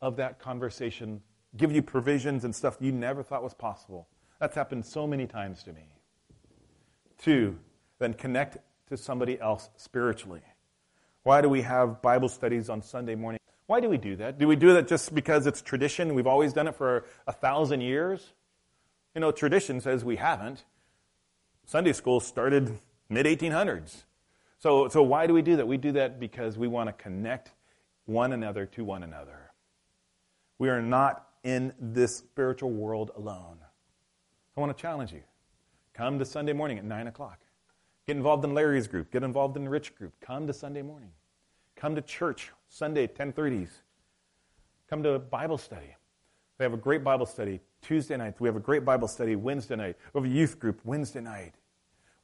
of 0.00 0.16
that 0.16 0.38
conversation, 0.38 1.22
give 1.58 1.72
you 1.72 1.82
provisions 1.82 2.44
and 2.44 2.54
stuff 2.54 2.76
you 2.80 2.92
never 2.92 3.22
thought 3.22 3.42
was 3.42 3.54
possible. 3.54 4.08
That's 4.40 4.54
happened 4.54 4.86
so 4.86 5.06
many 5.06 5.26
times 5.26 5.62
to 5.64 5.72
me. 5.72 5.82
Two, 7.18 7.58
then 7.98 8.14
connect 8.14 8.58
to 8.88 8.96
somebody 8.96 9.40
else 9.40 9.68
spiritually. 9.76 10.42
Why 11.24 11.40
do 11.40 11.48
we 11.48 11.62
have 11.62 12.00
Bible 12.00 12.28
studies 12.28 12.70
on 12.70 12.80
Sunday 12.80 13.14
morning? 13.14 13.40
Why 13.66 13.80
do 13.80 13.90
we 13.90 13.98
do 13.98 14.16
that? 14.16 14.38
Do 14.38 14.48
we 14.48 14.56
do 14.56 14.72
that 14.72 14.88
just 14.88 15.14
because 15.14 15.46
it's 15.46 15.60
tradition? 15.60 16.14
We've 16.14 16.26
always 16.26 16.52
done 16.52 16.68
it 16.68 16.74
for 16.74 17.04
a 17.26 17.32
thousand 17.32 17.82
years? 17.82 18.32
You 19.14 19.20
know, 19.20 19.30
tradition 19.30 19.80
says 19.80 20.04
we 20.04 20.16
haven't. 20.16 20.64
Sunday 21.66 21.92
school 21.92 22.20
started 22.20 22.78
mid 23.10 23.26
1800s. 23.26 24.04
So, 24.58 24.88
so 24.88 25.02
why 25.02 25.26
do 25.26 25.34
we 25.34 25.42
do 25.42 25.56
that? 25.56 25.68
We 25.68 25.76
do 25.76 25.92
that 25.92 26.18
because 26.18 26.56
we 26.56 26.66
want 26.66 26.88
to 26.88 26.92
connect 26.92 27.50
one 28.06 28.32
another 28.32 28.64
to 28.66 28.84
one 28.84 29.02
another. 29.02 29.50
We 30.58 30.70
are 30.70 30.80
not 30.80 31.27
in 31.44 31.72
this 31.80 32.16
spiritual 32.16 32.70
world 32.70 33.10
alone. 33.16 33.58
I 34.56 34.60
want 34.60 34.76
to 34.76 34.80
challenge 34.80 35.12
you. 35.12 35.22
Come 35.94 36.18
to 36.18 36.24
Sunday 36.24 36.52
morning 36.52 36.78
at 36.78 36.84
9 36.84 37.06
o'clock. 37.06 37.40
Get 38.06 38.16
involved 38.16 38.44
in 38.44 38.54
Larry's 38.54 38.88
group. 38.88 39.10
Get 39.10 39.22
involved 39.22 39.56
in 39.56 39.68
Rich 39.68 39.94
group. 39.94 40.14
Come 40.20 40.46
to 40.46 40.52
Sunday 40.52 40.82
morning. 40.82 41.10
Come 41.76 41.94
to 41.94 42.02
church 42.02 42.50
Sunday 42.68 43.06
1030s. 43.06 43.68
Come 44.88 45.02
to 45.02 45.18
Bible 45.18 45.58
study. 45.58 45.94
We 46.58 46.64
have 46.64 46.72
a 46.72 46.78
great 46.78 47.04
Bible 47.04 47.26
study 47.26 47.60
Tuesday 47.82 48.16
night. 48.16 48.34
We 48.40 48.48
have 48.48 48.56
a 48.56 48.60
great 48.60 48.84
Bible 48.84 49.06
study 49.06 49.36
Wednesday 49.36 49.76
night. 49.76 49.96
We 50.12 50.20
have 50.20 50.30
a 50.30 50.34
youth 50.34 50.58
group 50.58 50.80
Wednesday 50.84 51.20
night. 51.20 51.54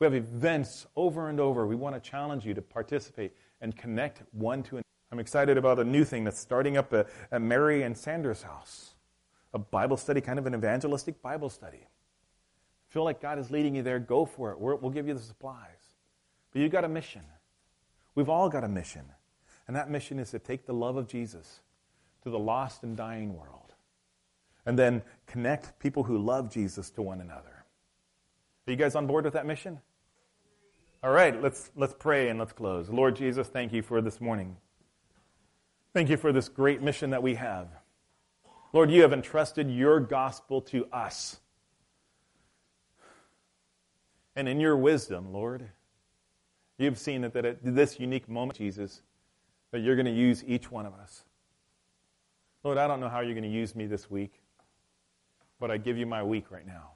We 0.00 0.06
have 0.06 0.14
events 0.14 0.86
over 0.96 1.28
and 1.28 1.38
over. 1.38 1.66
We 1.66 1.76
want 1.76 1.94
to 1.94 2.00
challenge 2.00 2.44
you 2.44 2.54
to 2.54 2.62
participate 2.62 3.32
and 3.60 3.76
connect 3.76 4.22
one 4.32 4.62
to 4.64 4.76
another. 4.76 4.84
I'm 5.12 5.20
excited 5.20 5.56
about 5.56 5.78
a 5.78 5.84
new 5.84 6.04
thing 6.04 6.24
that's 6.24 6.40
starting 6.40 6.76
up 6.76 6.92
at, 6.92 7.08
at 7.30 7.40
Mary 7.40 7.82
and 7.82 7.96
Sandra's 7.96 8.42
house 8.42 8.93
a 9.54 9.58
Bible 9.58 9.96
study, 9.96 10.20
kind 10.20 10.38
of 10.38 10.46
an 10.46 10.54
evangelistic 10.54 11.22
Bible 11.22 11.48
study. 11.48 11.86
Feel 12.88 13.04
like 13.04 13.20
God 13.20 13.38
is 13.38 13.50
leading 13.50 13.74
you 13.74 13.82
there, 13.82 13.98
go 13.98 14.26
for 14.26 14.50
it. 14.52 14.60
we 14.60 14.74
will 14.74 14.90
give 14.90 15.08
you 15.08 15.14
the 15.14 15.20
supplies. 15.20 15.94
But 16.52 16.60
you've 16.60 16.72
got 16.72 16.84
a 16.84 16.88
mission. 16.88 17.22
We've 18.14 18.28
all 18.28 18.48
got 18.48 18.64
a 18.64 18.68
mission. 18.68 19.04
And 19.66 19.74
that 19.76 19.90
mission 19.90 20.18
is 20.18 20.30
to 20.32 20.38
take 20.38 20.66
the 20.66 20.74
love 20.74 20.96
of 20.96 21.08
Jesus 21.08 21.60
to 22.22 22.30
the 22.30 22.38
lost 22.38 22.82
and 22.82 22.96
dying 22.96 23.36
world. 23.36 23.74
And 24.66 24.78
then 24.78 25.02
connect 25.26 25.78
people 25.78 26.02
who 26.02 26.18
love 26.18 26.50
Jesus 26.50 26.90
to 26.90 27.02
one 27.02 27.20
another. 27.20 27.64
Are 28.66 28.70
you 28.70 28.76
guys 28.76 28.94
on 28.94 29.06
board 29.06 29.24
with 29.24 29.34
that 29.34 29.46
mission? 29.46 29.80
All 31.02 31.10
right, 31.10 31.40
let's, 31.42 31.70
let's 31.76 31.94
pray 31.98 32.28
and 32.28 32.38
let's 32.38 32.52
close. 32.52 32.88
Lord 32.88 33.14
Jesus, 33.14 33.46
thank 33.48 33.72
you 33.72 33.82
for 33.82 34.00
this 34.00 34.20
morning. 34.20 34.56
Thank 35.92 36.08
you 36.08 36.16
for 36.16 36.32
this 36.32 36.48
great 36.48 36.80
mission 36.82 37.10
that 37.10 37.22
we 37.22 37.34
have. 37.34 37.68
Lord, 38.74 38.90
you 38.90 39.02
have 39.02 39.12
entrusted 39.12 39.70
your 39.70 40.00
gospel 40.00 40.60
to 40.62 40.84
us. 40.92 41.38
And 44.34 44.48
in 44.48 44.58
your 44.58 44.76
wisdom, 44.76 45.32
Lord, 45.32 45.70
you've 46.76 46.98
seen 46.98 47.20
that, 47.20 47.34
that 47.34 47.44
at 47.44 47.58
this 47.62 48.00
unique 48.00 48.28
moment, 48.28 48.58
Jesus, 48.58 49.00
that 49.70 49.78
you're 49.78 49.94
going 49.94 50.06
to 50.06 50.12
use 50.12 50.42
each 50.44 50.72
one 50.72 50.86
of 50.86 50.94
us. 50.94 51.22
Lord, 52.64 52.76
I 52.76 52.88
don't 52.88 52.98
know 52.98 53.08
how 53.08 53.20
you're 53.20 53.34
going 53.34 53.44
to 53.44 53.48
use 53.48 53.76
me 53.76 53.86
this 53.86 54.10
week, 54.10 54.42
but 55.60 55.70
I 55.70 55.76
give 55.76 55.96
you 55.96 56.06
my 56.06 56.24
week 56.24 56.50
right 56.50 56.66
now. 56.66 56.90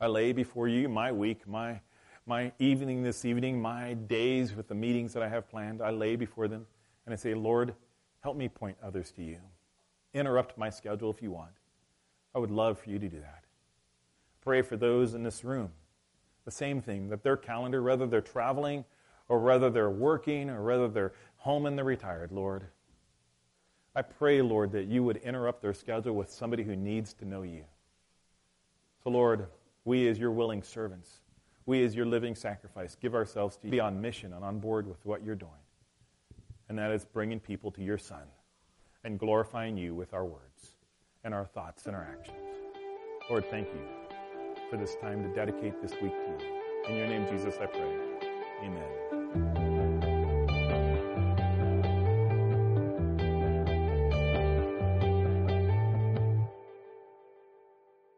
I 0.00 0.06
lay 0.06 0.32
before 0.32 0.68
you 0.68 0.88
my 0.88 1.12
week, 1.12 1.46
my, 1.46 1.82
my 2.24 2.50
evening 2.58 3.02
this 3.02 3.26
evening, 3.26 3.60
my 3.60 3.92
days 3.92 4.54
with 4.54 4.68
the 4.68 4.74
meetings 4.74 5.12
that 5.12 5.22
I 5.22 5.28
have 5.28 5.50
planned. 5.50 5.82
I 5.82 5.90
lay 5.90 6.16
before 6.16 6.48
them 6.48 6.64
and 7.04 7.12
I 7.12 7.16
say, 7.16 7.34
Lord, 7.34 7.74
help 8.22 8.38
me 8.38 8.48
point 8.48 8.78
others 8.82 9.12
to 9.16 9.22
you. 9.22 9.36
Interrupt 10.14 10.56
my 10.56 10.70
schedule 10.70 11.10
if 11.10 11.20
you 11.20 11.32
want. 11.32 11.50
I 12.34 12.38
would 12.38 12.50
love 12.50 12.78
for 12.78 12.90
you 12.90 12.98
to 12.98 13.08
do 13.08 13.20
that. 13.20 13.44
Pray 14.40 14.62
for 14.62 14.76
those 14.76 15.14
in 15.14 15.22
this 15.22 15.44
room. 15.44 15.70
The 16.44 16.50
same 16.50 16.80
thing, 16.80 17.08
that 17.08 17.22
their 17.22 17.36
calendar, 17.36 17.82
whether 17.82 18.06
they're 18.06 18.20
traveling 18.20 18.84
or 19.28 19.40
whether 19.40 19.70
they're 19.70 19.90
working 19.90 20.50
or 20.50 20.62
whether 20.62 20.88
they're 20.88 21.12
home 21.38 21.66
and 21.66 21.76
they're 21.76 21.84
retired, 21.84 22.30
Lord, 22.30 22.66
I 23.96 24.02
pray, 24.02 24.42
Lord, 24.42 24.72
that 24.72 24.86
you 24.86 25.02
would 25.02 25.18
interrupt 25.18 25.62
their 25.62 25.72
schedule 25.72 26.14
with 26.14 26.30
somebody 26.30 26.62
who 26.62 26.76
needs 26.76 27.14
to 27.14 27.24
know 27.24 27.42
you. 27.42 27.64
So, 29.02 29.10
Lord, 29.10 29.46
we 29.84 30.08
as 30.08 30.18
your 30.18 30.32
willing 30.32 30.62
servants, 30.62 31.20
we 31.66 31.84
as 31.84 31.94
your 31.94 32.06
living 32.06 32.34
sacrifice, 32.34 32.96
give 33.00 33.14
ourselves 33.14 33.56
to 33.58 33.66
you. 33.66 33.70
Be 33.70 33.80
on 33.80 34.00
mission 34.00 34.32
and 34.32 34.44
on 34.44 34.58
board 34.58 34.86
with 34.86 35.04
what 35.06 35.24
you're 35.24 35.34
doing. 35.34 35.50
And 36.68 36.78
that 36.78 36.90
is 36.90 37.04
bringing 37.04 37.40
people 37.40 37.70
to 37.72 37.82
your 37.82 37.98
Son 37.98 38.24
and 39.04 39.18
glorifying 39.18 39.76
you 39.76 39.94
with 39.94 40.14
our 40.14 40.24
words 40.24 40.74
and 41.22 41.34
our 41.34 41.44
thoughts 41.44 41.86
and 41.86 41.94
our 41.94 42.02
actions. 42.02 42.36
Lord, 43.30 43.48
thank 43.50 43.68
you 43.68 43.80
for 44.70 44.76
this 44.76 44.96
time 44.96 45.22
to 45.22 45.34
dedicate 45.34 45.80
this 45.80 45.92
week 46.02 46.12
to 46.12 46.44
you. 46.44 46.60
In 46.88 46.96
your 46.96 47.06
name, 47.06 47.26
Jesus, 47.28 47.56
I 47.60 47.66
pray. 47.66 47.96
Amen. 48.62 49.13